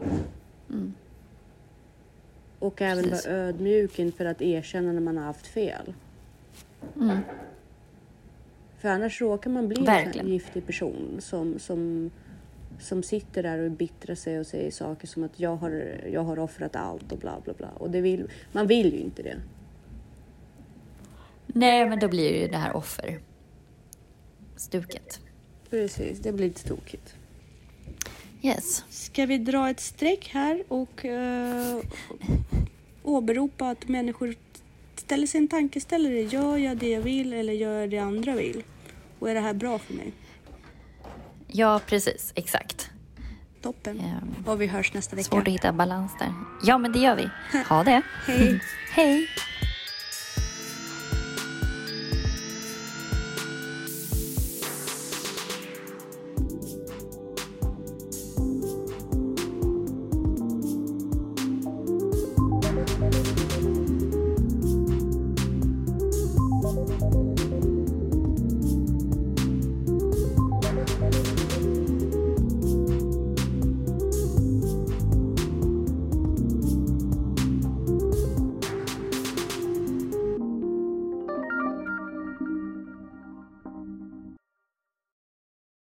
Och 2.60 2.82
även 2.82 3.04
Precis. 3.04 3.26
vara 3.26 3.36
ödmjuk 3.36 4.00
inför 4.00 4.26
att 4.26 4.42
erkänna 4.42 4.92
när 4.92 5.02
man 5.02 5.18
har 5.18 5.24
haft 5.24 5.48
fel. 5.48 5.94
Mm. 6.96 7.18
För 8.80 8.90
annars 8.90 9.22
råkar 9.22 9.50
man 9.50 9.68
bli 9.68 9.84
Verkligen. 9.84 10.26
en 10.26 10.32
giftig 10.34 10.66
person 10.66 11.18
som, 11.20 11.60
som, 11.60 12.12
som 12.80 13.04
sitter 13.04 13.44
där 13.44 13.60
och 13.60 13.72
bittrar 13.72 14.16
sig 14.16 14.40
och 14.40 14.48
säger 14.48 14.72
saker 14.72 15.08
som 15.08 15.24
att 15.24 15.40
jag 15.40 15.56
har, 15.56 16.00
jag 16.12 16.24
har 16.24 16.40
offrat 16.40 16.76
allt 16.76 17.12
och 17.12 17.18
bla 17.18 17.42
bla 17.44 17.54
bla. 17.54 17.70
Och 17.70 17.90
det 17.90 18.02
vill, 18.02 18.28
man 18.52 18.68
vill 18.68 18.94
ju 18.94 19.00
inte 19.00 19.24
det. 19.24 19.38
Nej, 21.48 21.90
men 21.90 22.00
då 22.00 22.08
blir 22.08 22.42
ju 22.42 22.48
det 22.48 22.58
här 22.58 22.76
offerstuket. 22.76 25.20
Precis, 25.70 26.20
det 26.20 26.32
blir 26.32 26.48
lite 26.48 26.68
tokigt. 26.68 27.16
Yes. 28.42 28.84
Ska 28.90 29.26
vi 29.26 29.38
dra 29.38 29.70
ett 29.70 29.80
streck 29.80 30.30
här 30.34 30.64
och 30.68 31.06
uh, 31.06 31.86
åberopa 33.04 33.70
att 33.70 33.88
människor 33.88 34.36
ställer 34.96 35.28
sig 35.28 35.38
en 35.38 35.48
tankeställare. 35.48 36.22
Gör 36.22 36.58
jag 36.58 36.78
det 36.78 36.90
jag 36.90 37.02
vill 37.02 37.34
eller 37.34 37.54
gör 37.54 37.80
jag 37.80 37.90
det 37.90 37.98
andra 37.98 38.36
vill? 38.36 38.64
Och 39.20 39.30
är 39.30 39.34
det 39.36 39.42
här 39.42 39.54
bra 39.54 39.80
för 39.80 39.94
mig? 39.94 40.14
Ja, 41.48 41.82
precis. 41.86 42.32
Exakt. 42.36 42.90
Toppen. 43.62 44.00
Um, 44.00 44.48
och 44.48 44.62
vi 44.62 44.68
hörs 44.68 44.94
nästa 44.94 45.16
vecka. 45.16 45.30
Svårt 45.30 45.48
att 45.48 45.54
hitta 45.54 45.74
balans 45.74 46.12
där. 46.20 46.34
Ja, 46.64 46.78
men 46.78 46.92
det 46.92 47.00
gör 47.00 47.16
vi. 47.16 47.30
Ha 47.70 47.84
det. 47.84 48.02
Hej. 48.26 48.62
Hej. 48.92 49.28